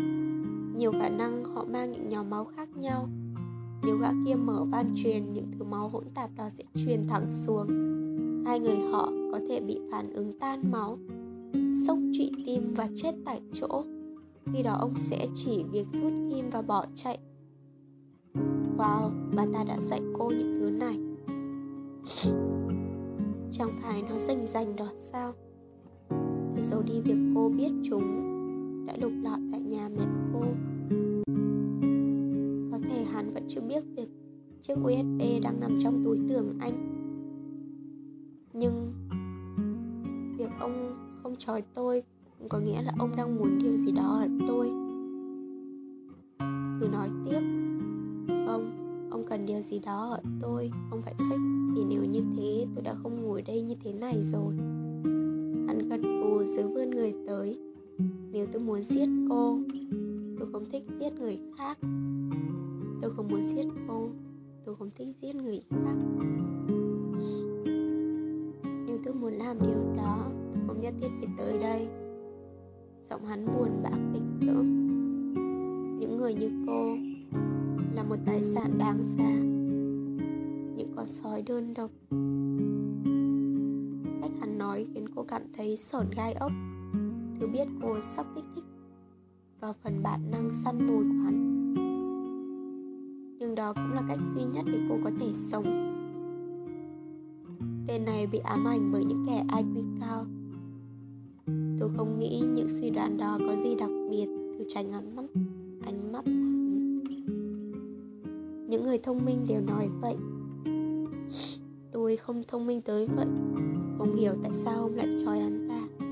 Nhiều 0.77 0.91
khả 0.91 1.09
năng 1.09 1.45
họ 1.45 1.65
mang 1.73 1.91
những 1.91 2.09
nhóm 2.09 2.29
máu 2.29 2.45
khác 2.45 2.69
nhau. 2.77 3.09
Nếu 3.83 3.97
gã 3.97 4.09
kia 4.25 4.35
mở 4.35 4.63
van 4.71 4.93
truyền, 4.95 5.33
những 5.33 5.45
thứ 5.51 5.63
máu 5.63 5.89
hỗn 5.89 6.03
tạp 6.15 6.29
đó 6.35 6.49
sẽ 6.49 6.63
truyền 6.75 7.07
thẳng 7.07 7.31
xuống. 7.31 7.67
Hai 8.45 8.59
người 8.59 8.77
họ 8.91 9.11
có 9.31 9.39
thể 9.49 9.59
bị 9.59 9.79
phản 9.91 10.13
ứng 10.13 10.39
tan 10.39 10.71
máu 10.71 10.97
sốc 11.87 11.97
trụy 12.13 12.31
tim 12.45 12.73
và 12.73 12.87
chết 12.95 13.11
tại 13.25 13.41
chỗ. 13.53 13.83
Khi 14.53 14.63
đó 14.63 14.77
ông 14.79 14.93
sẽ 14.95 15.27
chỉ 15.35 15.63
việc 15.71 15.87
rút 15.87 16.13
kim 16.29 16.49
và 16.51 16.61
bỏ 16.61 16.85
chạy. 16.95 17.17
Wow, 18.77 19.11
bà 19.35 19.45
ta 19.53 19.63
đã 19.63 19.79
dạy 19.79 19.99
cô 20.13 20.29
những 20.29 20.55
thứ 20.59 20.69
này. 20.69 20.97
Chẳng 23.51 23.69
phải 23.81 24.03
nó 24.09 24.19
rành 24.19 24.47
rành 24.47 24.75
đó 24.75 24.87
sao? 24.95 25.33
Từ 26.55 26.63
dấu 26.63 26.81
đi 26.81 27.01
việc 27.01 27.17
cô 27.35 27.49
biết 27.49 27.71
chúng 27.83 28.03
đã 28.87 28.93
lục 29.01 29.13
lọi 29.23 29.39
tại 29.51 29.61
nhà 29.61 29.89
mẹ 29.89 30.05
cô. 30.33 30.41
Có 32.71 32.79
thể 32.89 33.03
hắn 33.03 33.33
vẫn 33.33 33.43
chưa 33.47 33.61
biết 33.61 33.83
việc 33.95 34.09
chiếc 34.61 34.73
USB 34.73 35.21
đang 35.43 35.59
nằm 35.59 35.79
trong 35.81 36.03
túi 36.03 36.19
tường 36.29 36.57
anh. 36.59 36.87
Nhưng 38.53 38.93
Việc 40.41 40.49
ông 40.59 40.95
ông 41.31 41.37
chói 41.37 41.63
tôi. 41.73 42.03
Có 42.49 42.59
nghĩa 42.59 42.81
là 42.81 42.93
ông 42.99 43.11
đang 43.17 43.35
muốn 43.35 43.59
điều 43.59 43.77
gì 43.77 43.91
đó 43.91 44.19
ở 44.21 44.27
tôi. 44.47 44.69
Cứ 46.79 46.87
nói 46.91 47.09
tiếp. 47.25 47.39
Ông 48.47 48.71
ông 49.11 49.25
cần 49.29 49.45
điều 49.45 49.61
gì 49.61 49.79
đó 49.79 50.09
ở 50.09 50.19
tôi. 50.41 50.71
Không 50.89 51.01
phải 51.01 51.13
sách 51.29 51.39
Vì 51.75 51.83
nếu 51.89 52.05
như 52.05 52.21
thế, 52.37 52.65
tôi 52.75 52.83
đã 52.83 52.93
không 53.03 53.23
ngồi 53.23 53.41
đây 53.41 53.61
như 53.61 53.75
thế 53.83 53.93
này 53.93 54.23
rồi. 54.23 54.55
Hắn 55.67 55.89
gật 55.89 56.01
gù 56.03 56.43
dưới 56.43 56.63
vươn 56.63 56.89
người 56.89 57.13
tới. 57.27 57.59
Nếu 58.31 58.47
tôi 58.51 58.61
muốn 58.61 58.83
giết 58.83 59.09
cô, 59.29 59.59
Tôi 60.39 60.47
không 60.51 60.65
thích 60.69 60.83
giết 60.99 61.13
người 61.19 61.39
khác. 61.57 61.77
Tôi 63.01 63.11
không 63.15 63.27
muốn 63.27 63.55
giết 63.55 63.65
cô, 63.87 64.09
tôi 64.65 64.75
không 64.75 64.89
thích 64.97 65.07
giết 65.21 65.35
người 65.35 65.61
khác. 65.69 65.95
Nếu 68.87 68.97
tôi 69.05 69.13
muốn 69.13 69.33
làm 69.33 69.59
điều 69.59 69.95
đó 69.97 70.31
không 70.71 70.81
nhất 70.81 70.93
thiết 71.01 71.07
phải 71.19 71.27
tới 71.37 71.57
đây. 71.59 71.87
Giọng 73.09 73.25
hắn 73.25 73.45
buồn 73.45 73.69
bã 73.83 73.89
kịch 74.13 74.47
lưỡng 74.47 74.87
những 75.99 76.17
người 76.17 76.33
như 76.33 76.51
cô 76.67 76.95
là 77.95 78.03
một 78.03 78.15
tài 78.25 78.43
sản 78.43 78.77
đáng 78.77 79.03
giá, 79.03 79.31
những 80.75 80.93
con 80.95 81.07
sói 81.07 81.41
đơn 81.41 81.73
độc. 81.73 81.91
Cách 84.21 84.31
hắn 84.39 84.57
nói 84.57 84.85
khiến 84.93 85.05
cô 85.15 85.23
cảm 85.27 85.41
thấy 85.53 85.77
sởn 85.77 86.05
gai 86.15 86.33
ốc. 86.33 86.51
Thứ 87.39 87.47
biết 87.47 87.67
cô 87.81 88.01
sắp 88.01 88.25
kích 88.35 88.45
thích 88.55 88.65
vào 89.59 89.73
phần 89.83 90.03
bản 90.03 90.31
năng 90.31 90.49
săn 90.53 90.87
mồi 90.87 91.03
của 91.03 91.23
hắn. 91.23 91.73
Nhưng 93.39 93.55
đó 93.55 93.73
cũng 93.73 93.93
là 93.93 94.01
cách 94.07 94.19
duy 94.35 94.43
nhất 94.43 94.65
để 94.71 94.79
cô 94.89 94.95
có 95.03 95.11
thể 95.19 95.31
sống. 95.33 95.63
Tên 97.87 98.05
này 98.05 98.27
bị 98.27 98.39
ám 98.39 98.67
ảnh 98.67 98.91
bởi 98.91 99.05
những 99.05 99.25
kẻ 99.27 99.45
IQ 99.49 99.99
cao 100.01 100.25
tôi 101.81 101.89
không 101.97 102.19
nghĩ 102.19 102.43
những 102.53 102.69
suy 102.69 102.89
đoán 102.89 103.17
đó 103.17 103.37
có 103.39 103.55
gì 103.63 103.75
đặc 103.75 103.89
biệt, 104.09 104.25
từ 104.59 104.65
tránh 104.69 104.91
ánh 104.91 105.15
mắt 105.15 105.25
ánh 105.85 106.11
mắt 106.11 106.25
những 108.67 108.83
người 108.83 108.97
thông 108.97 109.25
minh 109.25 109.45
đều 109.47 109.61
nói 109.61 109.89
vậy. 110.01 110.15
Tôi 111.91 112.17
không 112.17 112.43
thông 112.47 112.67
minh 112.67 112.81
tới 112.81 113.07
vậy. 113.15 113.25
Không 113.97 114.15
hiểu 114.15 114.33
tại 114.43 114.53
sao 114.53 114.81
ông 114.81 114.95
lại 114.95 115.07
trói 115.25 115.39
hắn 115.39 115.69
ta 115.69 116.05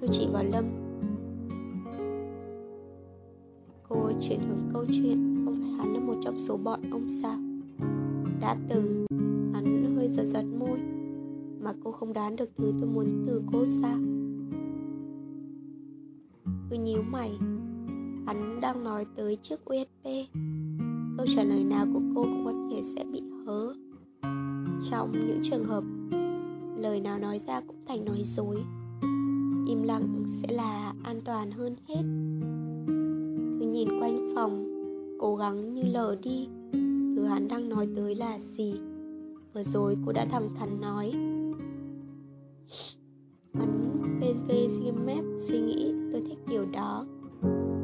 thư 0.00 0.06
chị 0.10 0.28
và 0.32 0.42
lâm. 0.42 0.64
Cô 3.88 4.10
chuyển 4.20 4.40
hướng 4.48 4.70
câu 4.72 4.84
chuyện. 4.88 5.44
Không 5.44 5.56
phải 5.56 5.70
hắn 5.70 5.94
là 5.94 6.00
một 6.00 6.14
trong 6.22 6.38
số 6.38 6.56
bọn 6.56 6.80
ông 6.90 7.08
sao? 7.22 7.38
Đã 8.40 8.56
từng, 8.68 9.06
hắn 9.52 9.94
hơi 9.96 10.08
giật 10.08 10.24
giật 10.26 10.44
môi. 10.58 10.78
Mà 11.60 11.72
cô 11.84 11.92
không 11.92 12.12
đoán 12.12 12.36
được 12.36 12.50
thứ 12.56 12.72
tôi 12.80 12.88
muốn 12.88 13.22
từ 13.26 13.42
cô 13.52 13.66
sao? 13.66 13.98
Cứ 16.72 16.78
nhíu 16.78 17.02
mày. 17.02 17.30
Hắn 18.26 18.60
đang 18.60 18.84
nói 18.84 19.06
tới 19.16 19.36
chiếc 19.36 19.60
usb 19.70 20.06
câu 21.16 21.26
trả 21.34 21.44
lời 21.44 21.64
nào 21.64 21.86
của 21.94 22.00
cô 22.14 22.22
cũng 22.22 22.44
có 22.44 22.52
thể 22.70 22.82
sẽ 22.82 23.04
bị 23.12 23.22
hớ. 23.46 23.74
Trong 24.90 25.12
những 25.12 25.40
trường 25.42 25.64
hợp 25.64 25.84
lời 26.76 27.00
nào 27.00 27.18
nói 27.18 27.38
ra 27.38 27.60
cũng 27.60 27.76
thành 27.86 28.04
nói 28.04 28.22
dối, 28.24 28.56
im 29.66 29.82
lặng 29.82 30.24
sẽ 30.28 30.52
là 30.52 30.92
an 31.04 31.20
toàn 31.24 31.50
hơn 31.50 31.76
hết. 31.88 32.02
Cứ 33.60 33.66
nhìn 33.66 33.88
quanh 34.00 34.28
phòng, 34.34 34.66
cố 35.20 35.36
gắng 35.36 35.74
như 35.74 35.82
lờ 35.82 36.16
đi. 36.22 36.48
Thứ 37.16 37.24
hắn 37.24 37.48
đang 37.48 37.68
nói 37.68 37.88
tới 37.96 38.14
là 38.14 38.38
gì? 38.38 38.74
Vừa 39.54 39.64
rồi 39.64 39.96
cô 40.06 40.12
đã 40.12 40.24
thẳng 40.24 40.54
thắn 40.54 40.80
nói. 40.80 41.12
Hắn 43.54 43.91
VV 44.22 45.04
mép 45.06 45.24
suy 45.38 45.60
nghĩ. 45.60 45.94
Tôi 46.12 46.22
thích 46.26 46.38
điều 46.48 46.64
đó. 46.72 47.06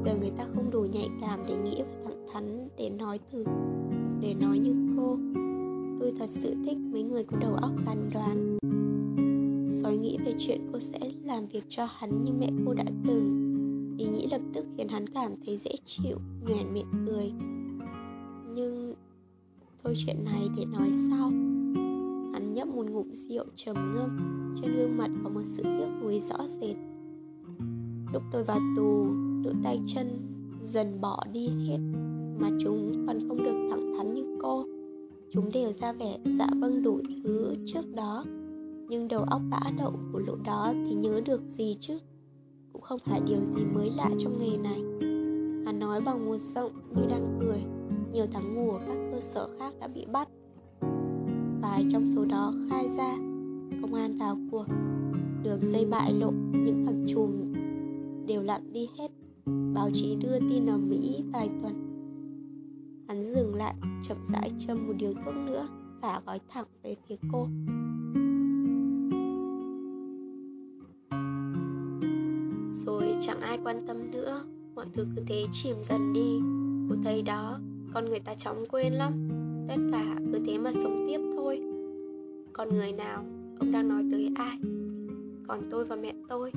Giờ 0.05 0.17
người 0.21 0.31
ta 0.39 0.45
không 0.55 0.71
đủ 0.71 0.81
nhạy 0.81 1.09
cảm 1.21 1.41
để 1.49 1.57
nghĩ 1.57 1.83
và 1.83 1.95
thẳng 2.05 2.27
thắn 2.33 2.69
để 2.79 2.91
nói 2.91 3.19
từ 3.33 3.45
để 4.21 4.35
nói 4.35 4.59
như 4.59 4.75
cô. 4.97 5.17
Tôi 6.01 6.13
thật 6.19 6.31
sự 6.31 6.55
thích 6.65 6.79
mấy 6.79 7.03
người 7.03 7.25
có 7.25 7.37
đầu 7.41 7.55
óc 7.55 7.71
phán 7.87 8.11
đoán. 8.15 8.59
Sói 9.71 9.97
nghĩ 9.97 10.19
về 10.25 10.35
chuyện 10.39 10.61
cô 10.73 10.79
sẽ 10.79 10.99
làm 11.25 11.47
việc 11.47 11.65
cho 11.69 11.89
hắn 11.91 12.25
như 12.25 12.33
mẹ 12.33 12.51
cô 12.67 12.75
đã 12.75 12.85
từng. 13.07 13.45
Ý 13.99 14.07
nghĩ 14.07 14.29
lập 14.31 14.41
tức 14.55 14.67
khiến 14.77 14.89
hắn 14.89 15.07
cảm 15.07 15.33
thấy 15.47 15.57
dễ 15.57 15.71
chịu, 15.85 16.17
nhoẻn 16.49 16.75
miệng 16.75 17.07
cười. 17.07 17.33
Nhưng 18.55 18.95
thôi 19.85 19.95
chuyện 19.97 20.25
này 20.25 20.49
để 20.57 20.65
nói 20.65 20.91
sau 21.11 21.33
nhấp 22.59 22.69
một 22.69 22.87
ngụm 22.91 23.13
rượu 23.13 23.45
trầm 23.57 23.93
ngâm 23.95 24.19
Trên 24.57 24.77
gương 24.77 24.97
mặt 24.97 25.11
có 25.25 25.31
một 25.31 25.43
sự 25.45 25.63
tiếc 25.63 25.89
nuối 26.03 26.21
rõ 26.21 26.37
rệt. 26.61 26.77
Lúc 28.13 28.23
tôi 28.33 28.45
vào 28.45 28.59
tù, 28.77 29.07
đôi 29.45 29.55
tay 29.65 29.81
chân 29.87 30.07
dần 30.63 31.01
bỏ 31.01 31.23
đi 31.33 31.49
hết 31.49 31.79
Mà 32.41 32.49
chúng 32.61 33.05
còn 33.07 33.29
không 33.29 33.37
được 33.37 33.69
thẳng 33.71 33.95
thắn 33.99 34.15
như 34.15 34.39
cô. 34.43 34.65
Chúng 35.31 35.53
đều 35.53 35.73
ra 35.73 35.93
vẻ 35.93 36.19
dạ 36.39 36.47
vâng 36.61 36.83
đủ 36.83 37.01
thứ 37.25 37.57
trước 37.67 37.95
đó 37.95 38.25
Nhưng 38.89 39.09
đầu 39.09 39.23
óc 39.23 39.43
bã 39.51 39.61
đậu 39.79 39.93
của 40.13 40.19
lũ 40.19 40.37
đó 40.45 40.73
thì 40.89 40.95
nhớ 40.95 41.21
được 41.27 41.41
gì 41.49 41.77
chứ? 41.81 41.99
Cũng 42.73 42.83
không 42.83 43.01
phải 43.05 43.21
điều 43.27 43.45
gì 43.45 43.65
mới 43.75 43.91
lạ 43.97 44.11
trong 44.19 44.39
nghề 44.39 44.57
này. 44.57 44.81
Hắn 45.67 45.79
nói 45.79 46.01
bằng 46.01 46.27
một 46.27 46.39
giọng 46.39 46.73
như 46.97 47.03
đang 47.11 47.39
cười 47.41 47.63
Nhiều 48.13 48.27
tháng 48.33 48.55
ngủ 48.55 48.71
ở 48.71 48.79
các 48.87 48.97
cơ 49.13 49.21
sở 49.21 49.49
khác 49.59 49.75
đã 49.81 49.89
bị 49.89 50.07
bắt. 50.13 50.29
Vài 51.79 51.87
trong 51.91 52.09
số 52.09 52.25
đó 52.25 52.53
khai 52.71 52.89
ra. 52.97 53.17
Công 53.83 53.95
an 53.95 54.19
vào 54.19 54.39
cuộc. 54.51 54.65
Đường 55.43 55.61
dây 55.63 55.87
bại 55.91 56.13
lộ, 56.13 56.31
Những 56.53 56.85
thằng 56.87 57.07
chùm 57.09 57.53
đều 58.27 58.43
lặn 58.43 58.73
đi 58.73 58.89
hết. 58.99 59.09
Báo 59.75 59.91
chí 59.95 60.17
đưa 60.21 60.39
tin 60.41 60.67
ở 60.67 60.79
Mỹ 60.79 61.25
vài 61.33 61.49
tuần. 61.63 61.75
Hắn 63.09 63.35
dừng 63.35 63.55
lại, 63.55 63.75
chậm 64.09 64.17
rãi 64.33 64.51
châm 64.59 64.87
một 64.87 64.93
điều 64.99 65.13
thuốc 65.25 65.35
nữa 65.47 65.69
Và 66.03 66.21
gói 66.27 66.41
thẳng 66.49 66.67
về 66.83 66.97
phía 67.09 67.17
cô. 67.33 67.47
Rồi 72.87 73.17
chẳng 73.21 73.41
ai 73.41 73.59
quan 73.65 73.87
tâm 73.87 74.11
nữa, 74.11 74.45
Mọi 74.75 74.87
thứ 74.95 75.07
cứ 75.17 75.23
thế 75.27 75.47
chìm 75.53 75.77
dần 75.89 76.13
đi. 76.13 76.41
Cô 76.91 76.97
thấy 77.05 77.23
đó, 77.23 77.59
Con 77.93 78.09
người 78.09 78.21
ta 78.21 78.35
chóng 78.35 78.65
quên 78.71 78.93
lắm. 78.93 79.29
Tất 79.69 79.77
cả 79.93 80.17
cứ 80.33 80.41
thế 80.47 80.59
mà 80.59 80.73
sống 80.73 81.07
tiếp. 81.09 81.28
Con 82.59 82.69
người 82.77 82.93
nào, 82.93 83.25
Ông 83.59 83.73
đang 83.73 83.89
nói 83.89 84.05
tới 84.11 84.31
ai? 84.35 84.59
Còn 85.49 85.61
tôi 85.71 85.85
và 85.85 85.97
mẹ 85.97 86.13
tôi. 86.29 86.53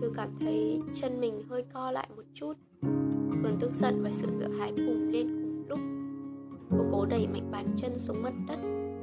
Thư 0.00 0.12
cảm 0.14 0.28
thấy 0.40 0.80
chân 0.94 1.20
mình 1.20 1.42
hơi 1.48 1.64
co 1.74 1.90
lại 1.90 2.08
một 2.16 2.22
chút. 2.34 2.52
Cơn 3.42 3.56
tức 3.60 3.70
giận 3.74 4.02
và 4.02 4.10
sự 4.10 4.26
sợ 4.40 4.48
hãi 4.58 4.72
bùng 4.72 5.08
lên 5.10 5.26
cùng 5.26 5.64
lúc. 5.68 5.78
Cô 6.70 6.84
cố 6.92 7.06
đẩy 7.06 7.26
mạnh 7.26 7.48
bàn 7.50 7.66
chân 7.76 7.98
xuống 7.98 8.22
mặt 8.22 8.32
đất, 8.48 8.58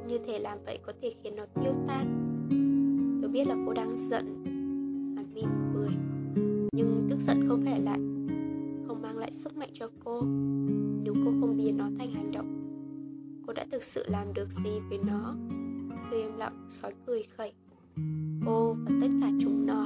Như 0.08 0.18
thể 0.26 0.38
làm 0.38 0.58
vậy 0.66 0.78
có 0.86 0.92
thể 1.02 1.14
khiến 1.22 1.36
nó 1.36 1.44
tiêu 1.62 1.72
tan. 1.86 2.06
Tôi 3.22 3.30
biết 3.30 3.48
là 3.48 3.56
cô 3.66 3.72
đang 3.72 4.08
giận. 4.10 4.44
Hàn 5.16 5.34
mỉm 5.34 5.48
cười. 5.74 5.90
Nhưng 6.72 7.06
tức 7.10 7.20
giận 7.20 7.48
không 7.48 7.62
phải 7.64 7.80
lại, 7.80 7.98
Không 8.88 9.02
mang 9.02 9.18
lại 9.18 9.32
sức 9.32 9.56
mạnh 9.56 9.70
cho 9.74 9.88
cô. 10.04 10.22
Nếu 11.02 11.14
cô 11.24 11.30
không 11.40 11.56
biến 11.56 11.76
nó 11.76 11.88
thành 11.98 12.12
hành 12.12 12.32
động, 12.32 12.62
Cô 13.46 13.52
đã 13.52 13.66
thực 13.72 13.84
sự 13.84 14.04
làm 14.08 14.34
được 14.34 14.48
gì 14.64 14.80
với 14.90 14.98
nó? 15.06 15.34
Tôi 16.10 16.20
im 16.20 16.36
lặng 16.36 16.68
sói 16.70 16.92
cười 17.06 17.22
khẩy. 17.36 17.52
Cô 18.46 18.76
và 18.84 18.90
tất 19.00 19.08
cả 19.20 19.30
chúng 19.40 19.66
nó 19.66 19.84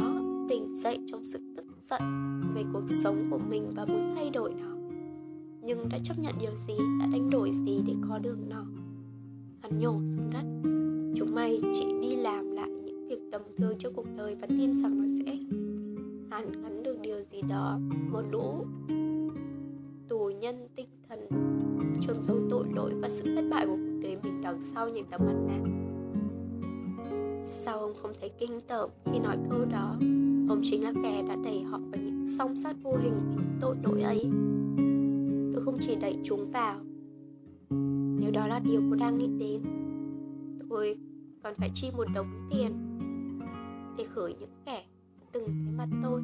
tỉnh 0.48 0.76
dậy 0.76 0.98
trong 1.10 1.24
sự 1.24 1.38
tức 1.56 1.64
giận 1.90 2.00
về 2.54 2.62
cuộc 2.72 2.84
sống 3.02 3.26
của 3.30 3.38
mình 3.38 3.72
và 3.76 3.84
muốn 3.84 4.12
thay 4.14 4.30
đổi 4.30 4.54
nó. 4.54 4.76
Nhưng 5.62 5.88
đã 5.88 5.98
chấp 6.04 6.18
nhận 6.18 6.34
điều 6.40 6.54
gì, 6.66 6.74
đã 7.00 7.06
đánh 7.12 7.30
đổi 7.30 7.50
gì 7.66 7.82
để 7.86 7.94
có 8.08 8.18
được 8.18 8.38
nó? 8.48 8.64
Hắn 9.62 9.78
nhổ 9.78 9.92
xuống 9.92 10.30
đất. 10.32 10.70
Chúng 11.16 11.34
mày 11.34 11.60
chỉ 11.62 11.86
đi 12.02 12.16
làm 12.16 12.50
lại 12.50 12.68
những 12.84 13.08
việc 13.08 13.18
tầm 13.32 13.42
thường 13.56 13.74
cho 13.78 13.90
cuộc 13.96 14.06
đời 14.16 14.34
và 14.40 14.46
tin 14.46 14.82
rằng 14.82 14.98
nó 14.98 15.24
sẽ 15.24 15.36
hàn 16.30 16.62
gắn 16.62 16.82
được 16.82 17.00
điều 17.00 17.22
gì 17.22 17.42
đó 17.48 17.78
một 18.12 18.22
lũ 18.30 18.64
tù 20.08 20.30
nhân 20.40 20.68
tinh 20.76 20.88
thần 21.08 21.28
chôn 22.02 22.16
giấu 22.28 22.36
tội 22.50 22.64
lỗi 22.74 22.92
và 23.00 23.08
sự 23.08 23.34
thất 23.34 23.44
bại 23.50 23.66
của 23.66 23.76
cuộc 23.76 24.00
đời 24.02 24.16
mình 24.22 24.40
đằng 24.42 24.62
sau 24.74 24.88
những 24.88 25.06
tấm 25.10 25.20
mặt 25.26 25.36
nạ 25.46 25.89
sao 27.50 27.78
ông 27.78 27.92
không 28.02 28.12
thấy 28.20 28.30
kinh 28.38 28.60
tởm 28.68 28.90
khi 29.12 29.18
nói 29.18 29.36
câu 29.50 29.64
đó? 29.72 29.96
Ông 30.48 30.60
chính 30.64 30.82
là 30.82 30.92
kẻ 31.02 31.22
đã 31.28 31.36
đẩy 31.44 31.62
họ 31.62 31.78
vào 31.78 32.00
những 32.04 32.26
song 32.38 32.56
sát 32.56 32.76
vô 32.82 32.96
hình 33.02 33.12
của 33.12 33.42
những 33.42 33.58
tội 33.60 33.76
lỗi 33.82 34.02
ấy. 34.02 34.30
Tôi 35.52 35.64
không 35.64 35.78
chỉ 35.80 35.96
đẩy 36.00 36.16
chúng 36.24 36.50
vào. 36.52 36.80
Nếu 38.20 38.30
đó 38.30 38.46
là 38.46 38.58
điều 38.58 38.82
cô 38.90 38.96
đang 38.96 39.18
nghĩ 39.18 39.28
đến, 39.38 39.62
Tôi 40.70 40.98
còn 41.42 41.54
phải 41.56 41.70
chi 41.74 41.90
một 41.96 42.06
đống 42.14 42.26
tiền 42.50 42.72
Để 43.98 44.04
khử 44.04 44.26
những 44.26 44.50
kẻ 44.64 44.84
từng 45.32 45.44
thấy 45.44 45.72
mặt 45.78 45.88
tôi. 46.02 46.22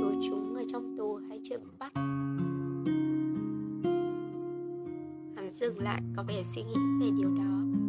Rồi 0.00 0.14
chúng 0.28 0.54
ở 0.56 0.64
trong 0.72 0.96
tù 0.98 1.20
hay 1.28 1.40
chưa 1.44 1.58
bị 1.58 1.70
bắt. 1.78 1.92
Hắn 5.36 5.52
dừng 5.52 5.78
lại, 5.78 6.02
có 6.16 6.24
vẻ 6.28 6.42
suy 6.44 6.62
nghĩ 6.62 6.74
về 7.00 7.10
điều 7.18 7.28
đó. 7.28 7.79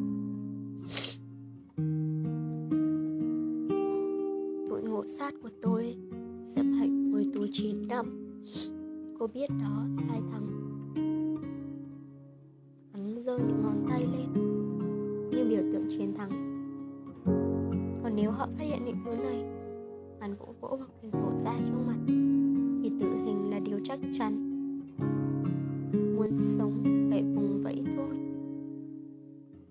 Sát 5.08 5.34
của 5.44 5.50
tôi 5.62 5.96
sẽ 6.46 6.64
phải 6.80 6.90
ngồi 6.90 7.26
tù 7.34 7.46
9 7.52 7.88
năm. 7.88 8.34
Cô 9.20 9.28
biết 9.28 9.50
đó, 9.50 9.84
hai 10.10 10.22
thằng. 10.32 10.48
Hắn 12.94 13.22
giơ 13.22 13.38
những 13.38 13.60
ngón 13.64 13.86
tay 13.90 14.02
lên, 14.02 14.34
Như 15.32 15.46
biểu 15.50 15.72
tượng 15.74 15.88
chiến 15.90 16.14
thắng. 16.16 16.30
Còn 18.04 18.16
nếu 18.16 18.32
họ 18.32 18.48
phát 18.58 18.64
hiện 18.64 18.86
những 18.86 18.98
thứ 19.06 19.16
này, 19.16 19.46
Hắn 20.20 20.36
vỗ 20.36 20.54
vỗ 20.62 20.68
vào 20.68 20.88
quyển 21.02 21.12
sổ 21.12 21.32
ra 21.38 21.54
trong 21.68 21.88
mặt, 21.88 22.00
Thì 22.84 22.92
tử 23.00 23.10
hình 23.26 23.50
là 23.50 23.60
điều 23.60 23.80
chắc 23.84 24.00
chắn. 24.14 24.48
Muốn 26.16 26.36
sống 26.36 26.84
phải 27.10 27.24
vùng 27.24 27.62
vẫy 27.64 27.84
thôi. 27.96 28.18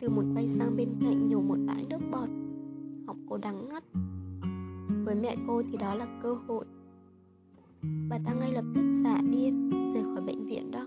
Từ 0.00 0.08
một 0.08 0.24
quay 0.34 0.48
sang 0.48 0.76
bên 0.76 0.88
cạnh 1.00 1.28
nhổ 1.28 1.40
một 1.40 1.58
bãi 1.66 1.84
nước 1.90 2.00
bọt 2.12 2.28
Học 3.06 3.16
cô 3.28 3.36
đắng 3.36 3.68
ngắt 3.68 3.84
với 5.10 5.22
mẹ 5.22 5.36
cô 5.46 5.62
thì 5.70 5.76
đó 5.76 5.94
là 5.94 6.06
cơ 6.22 6.34
hội. 6.48 6.64
Bà 8.08 8.18
ta 8.24 8.32
ngay 8.34 8.52
lập 8.52 8.64
tức 8.74 9.00
giả 9.04 9.20
điên 9.30 9.70
rời 9.94 10.02
khỏi 10.02 10.22
bệnh 10.26 10.46
viện 10.46 10.70
đó. 10.70 10.86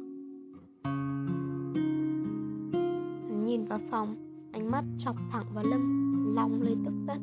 Hắn 3.29 3.45
nhìn 3.45 3.65
vào 3.65 3.79
phòng, 3.89 4.15
ánh 4.51 4.71
mắt 4.71 4.83
chọc 4.97 5.15
thẳng 5.31 5.45
vào 5.53 5.63
lâm, 5.63 6.13
lòng 6.35 6.61
lên 6.61 6.77
tức 6.85 6.93
giận. 7.07 7.19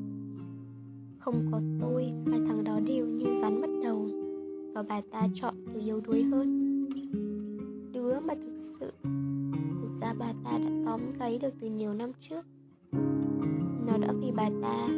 Không 1.18 1.48
có 1.52 1.60
tôi, 1.80 2.12
hai 2.30 2.40
thằng 2.46 2.64
đó 2.64 2.80
đều 2.80 3.06
như 3.06 3.26
rắn 3.40 3.60
mất 3.60 3.70
đầu, 3.82 4.08
và 4.74 4.82
bà 4.82 5.00
ta 5.10 5.26
chọn 5.34 5.54
từ 5.74 5.80
yếu 5.80 6.00
đuối 6.06 6.22
hơn. 6.22 6.86
Đứa 7.92 8.20
mà 8.20 8.34
thực 8.34 8.56
sự, 8.56 8.92
thực 9.82 9.90
ra 10.00 10.14
bà 10.18 10.32
ta 10.44 10.58
đã 10.58 10.70
tóm 10.84 11.00
gáy 11.18 11.38
được 11.42 11.54
từ 11.60 11.70
nhiều 11.70 11.94
năm 11.94 12.10
trước. 12.20 12.46
Nó 13.86 13.98
đã 13.98 14.12
vì 14.20 14.32
bà 14.36 14.50
ta 14.62 14.88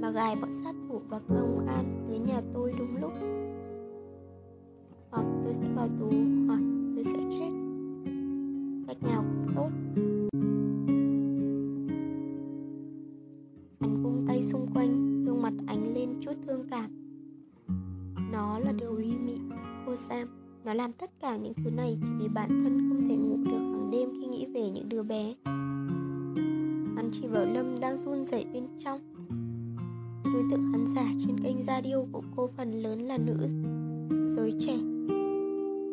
mà 0.00 0.10
gài 0.10 0.36
bọn 0.40 0.50
sát 0.52 0.74
thủ 0.88 1.00
và 1.08 1.20
công 1.28 1.66
an 1.66 2.04
tới 2.08 2.18
nhà 2.18 2.40
tôi 2.54 2.72
đúng 2.78 2.96
lúc. 3.00 3.12
Hoặc 5.10 5.26
tôi 5.44 5.54
sẽ 5.54 5.68
vào 5.74 5.88
tù, 6.00 6.10
hoặc 6.46 6.60
tôi 6.94 7.04
sẽ 7.04 7.18
chết. 7.30 7.50
Cách 8.86 9.02
nào 9.02 9.24
cũng 9.24 9.54
tốt. 9.56 9.70
Anh 13.78 14.02
vung 14.02 14.24
tay 14.28 14.42
xung 14.42 14.66
quanh, 14.74 15.24
gương 15.24 15.42
mặt 15.42 15.52
ánh 15.66 15.94
lên 15.94 16.20
chút 16.20 16.32
thương 16.46 16.66
cảm. 16.70 16.90
Nó 18.32 18.58
là 18.58 18.72
điều 18.72 18.96
uy 18.96 19.16
mị, 19.16 19.38
cô 19.86 19.96
sam. 19.96 20.28
Nó 20.64 20.74
làm 20.74 20.92
tất 20.92 21.10
cả 21.20 21.36
những 21.36 21.54
thứ 21.54 21.70
này 21.70 21.98
chỉ 22.02 22.08
vì 22.18 22.28
bản 22.28 22.48
thân 22.48 22.88
không 22.88 23.08
thể 23.08 23.16
ngủ 23.16 23.36
được 23.36 23.58
hàng 23.58 23.90
đêm 23.92 24.10
khi 24.20 24.26
nghĩ 24.26 24.46
về 24.54 24.70
những 24.70 24.88
đứa 24.88 25.02
bé. 25.02 25.34
Anh 26.96 27.10
chỉ 27.12 27.28
bảo 27.28 27.44
lâm 27.44 27.74
đang 27.80 27.96
run 27.96 28.24
rẩy 28.24 28.44
bên 28.52 28.64
trong 28.78 29.07
đối 30.38 30.46
tượng 30.50 30.72
khán 30.72 30.86
giả 30.86 31.04
trên 31.26 31.40
kênh 31.40 31.62
radio 31.62 31.96
của 32.12 32.22
cô 32.36 32.46
phần 32.46 32.72
lớn 32.72 33.00
là 33.00 33.18
nữ 33.18 33.36
giới 34.26 34.54
trẻ 34.60 34.76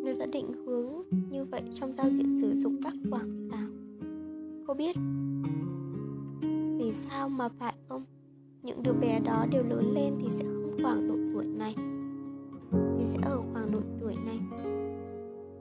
nó 0.03 0.13
đã 0.19 0.25
định 0.25 0.53
hướng 0.65 0.89
như 1.29 1.45
vậy 1.45 1.61
trong 1.73 1.93
giao 1.93 2.09
diện 2.09 2.41
sử 2.41 2.53
dụng 2.55 2.81
các 2.83 2.93
quảng 3.11 3.49
cáo 3.51 3.67
Cô 4.67 4.73
biết 4.73 4.95
Vì 6.77 6.93
sao 6.93 7.29
mà 7.29 7.49
phải 7.49 7.73
không? 7.89 8.05
Những 8.63 8.83
đứa 8.83 8.93
bé 8.93 9.19
đó 9.19 9.45
đều 9.51 9.63
lớn 9.63 9.93
lên 9.93 10.13
thì 10.21 10.29
sẽ 10.29 10.43
không 10.43 10.77
khoảng 10.81 11.07
độ 11.07 11.15
tuổi 11.33 11.45
này, 11.45 11.75
Thì 12.71 13.05
sẽ 13.05 13.17
ở 13.21 13.41
khoảng 13.53 13.71
độ 13.71 13.79
tuổi 13.99 14.15
này 14.25 14.39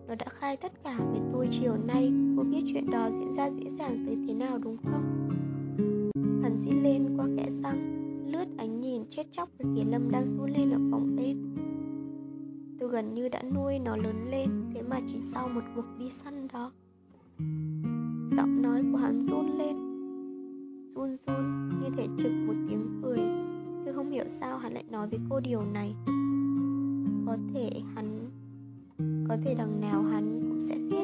Nó 0.08 0.14
đã 0.14 0.26
khai 0.28 0.56
tất 0.56 0.72
cả 0.84 0.98
về 1.12 1.20
tôi 1.32 1.48
chiều 1.50 1.76
nay, 1.86 2.12
Cô 2.36 2.42
biết 2.42 2.62
chuyện 2.72 2.90
đó 2.90 3.10
diễn 3.10 3.32
ra 3.32 3.50
dễ 3.50 3.70
dàng 3.70 4.04
tới 4.06 4.16
thế 4.26 4.34
nào 4.34 4.58
đúng 4.58 4.76
không? 4.76 5.28
Hắn 6.42 6.58
dĩ 6.58 6.70
lên 6.70 7.16
qua 7.16 7.26
kẽ 7.36 7.50
răng 7.50 7.93
lướt 8.34 8.46
ánh 8.56 8.80
nhìn 8.80 9.02
chết 9.08 9.22
chóc 9.30 9.48
về 9.58 9.64
phía 9.74 9.84
Lâm 9.90 10.10
đang 10.10 10.26
run 10.26 10.50
lên 10.50 10.70
ở 10.70 10.78
phòng 10.90 11.16
bên. 11.16 11.54
Tôi 12.78 12.88
gần 12.88 13.14
như 13.14 13.28
đã 13.28 13.42
nuôi 13.54 13.78
nó 13.78 13.96
lớn 13.96 14.26
lên, 14.30 14.50
Thế 14.74 14.82
mà 14.82 15.00
chỉ 15.06 15.18
sau 15.22 15.48
một 15.48 15.60
cuộc 15.76 15.84
đi 15.98 16.08
săn 16.08 16.48
đó, 16.52 16.72
Giọng 18.30 18.62
nói 18.62 18.84
của 18.92 18.98
hắn 18.98 19.20
run 19.20 19.46
lên, 19.58 19.76
Run 20.88 21.16
run 21.16 21.68
như 21.80 21.88
thể 21.96 22.06
trực 22.18 22.32
một 22.32 22.54
tiếng 22.68 23.00
cười. 23.02 23.20
Tôi 23.84 23.94
không 23.94 24.10
hiểu 24.10 24.24
sao 24.28 24.58
hắn 24.58 24.74
lại 24.74 24.84
nói 24.90 25.08
với 25.08 25.18
cô 25.30 25.40
điều 25.40 25.62
này. 25.62 25.94
Có 27.26 27.36
thể 27.54 27.70
hắn, 27.94 28.30
Có 29.28 29.36
thể 29.44 29.54
đằng 29.54 29.80
nào 29.80 30.02
hắn 30.02 30.40
cũng 30.50 30.62
sẽ 30.62 30.78
giết 30.80 31.03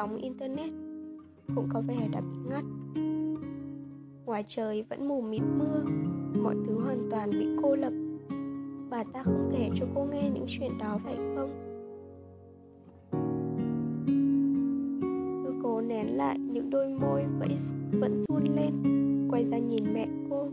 sóng 0.00 0.16
internet 0.16 0.70
cũng 1.54 1.68
có 1.72 1.80
vẻ 1.80 2.08
đã 2.12 2.20
bị 2.20 2.38
ngắt. 2.50 2.64
Ngoài 4.26 4.44
trời 4.48 4.82
vẫn 4.82 5.08
mù 5.08 5.20
mịt 5.20 5.42
mưa 5.58 5.82
Mọi 6.42 6.54
thứ 6.66 6.80
hoàn 6.80 7.08
toàn 7.10 7.30
bị 7.30 7.46
cô 7.62 7.76
lập. 7.76 7.92
Bà 8.90 9.04
ta 9.12 9.22
không 9.22 9.50
kể 9.52 9.70
cho 9.74 9.86
cô 9.94 10.04
nghe 10.04 10.30
những 10.34 10.44
chuyện 10.48 10.70
đó 10.78 10.98
phải 11.04 11.16
không? 11.16 11.50
Thư 15.44 15.52
cố 15.62 15.80
nén 15.80 16.16
lại 16.16 16.38
những 16.38 16.70
đôi 16.70 16.88
môi 16.88 17.24
vẫn, 17.38 17.50
vẫn 17.92 18.24
run 18.28 18.44
lên 18.56 18.72
Quay 19.30 19.44
ra 19.44 19.58
nhìn 19.58 19.94
mẹ 19.94 20.06
cô. 20.30 20.48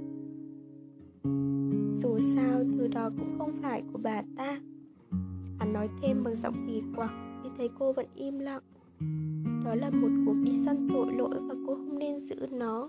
Dù 1.94 2.20
sao 2.36 2.64
thứ 2.78 2.88
đó 2.88 3.10
cũng 3.18 3.38
không 3.38 3.52
phải 3.62 3.84
của 3.94 4.00
bà 4.04 4.22
ta. 4.38 4.60
Hắn 5.60 5.74
nói 5.74 5.90
thêm 6.02 6.24
bằng 6.24 6.36
giọng 6.36 6.68
kỳ 6.68 6.82
quặc 6.96 7.12
Khi 7.44 7.50
thấy 7.58 7.70
cô 7.80 7.92
vẫn 7.92 8.06
im 8.16 8.40
lặng. 8.40 8.62
Đó 9.68 9.76
là 9.76 9.90
một 9.90 10.08
cuộc 10.26 10.36
đi 10.44 10.52
săn 10.54 10.88
tội 10.94 11.14
lỗi 11.14 11.40
Và 11.48 11.56
cô 11.68 11.76
không 11.76 12.00
nên 12.00 12.20
giữ 12.20 12.36
nó. 12.52 12.88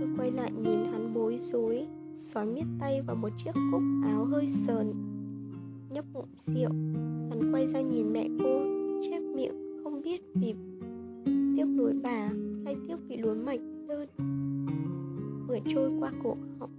Tôi 0.00 0.08
quay 0.18 0.30
lại 0.30 0.52
nhìn 0.52 0.84
hắn 0.92 1.14
bối 1.14 1.36
rối, 1.38 1.86
Xói 2.14 2.46
miết 2.46 2.64
tay 2.80 3.02
vào 3.06 3.16
một 3.16 3.28
chiếc 3.44 3.50
cúc 3.72 3.82
áo 4.04 4.24
hơi 4.24 4.48
sờn, 4.48 4.92
Nhấp 5.90 6.04
ngụm 6.12 6.24
rượu. 6.38 6.70
Hắn 7.30 7.52
quay 7.52 7.66
ra 7.66 7.80
nhìn 7.80 8.12
mẹ 8.12 8.28
cô, 8.42 8.60
Chép 9.02 9.20
miệng, 9.20 9.80
không 9.84 10.02
biết 10.02 10.22
vì 10.34 10.54
Tiếc 11.56 11.64
nuối 11.64 11.92
bà 12.02 12.28
Hay 12.64 12.76
tiếc 12.88 12.96
vì 13.08 13.16
lúa 13.16 13.34
mạch 13.34 13.60
đơn. 13.88 14.08
Vừa 15.48 15.58
trôi 15.66 15.90
qua 16.00 16.12
cổ 16.22 16.36
họng. 16.58 16.70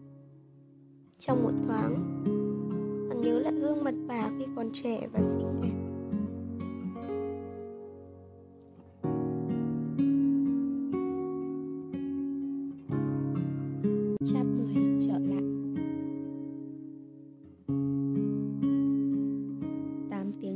Trong 1.17 1.43
một 1.43 1.53
thoáng, 1.67 2.23
Hắn 3.09 3.21
nhớ 3.21 3.39
lại 3.39 3.53
gương 3.53 3.83
mặt 3.83 3.95
bà 4.07 4.29
khi 4.39 4.45
còn 4.55 4.69
trẻ 4.73 5.07
và 5.13 5.21
xinh 5.21 5.61
đẹp. 5.61 5.84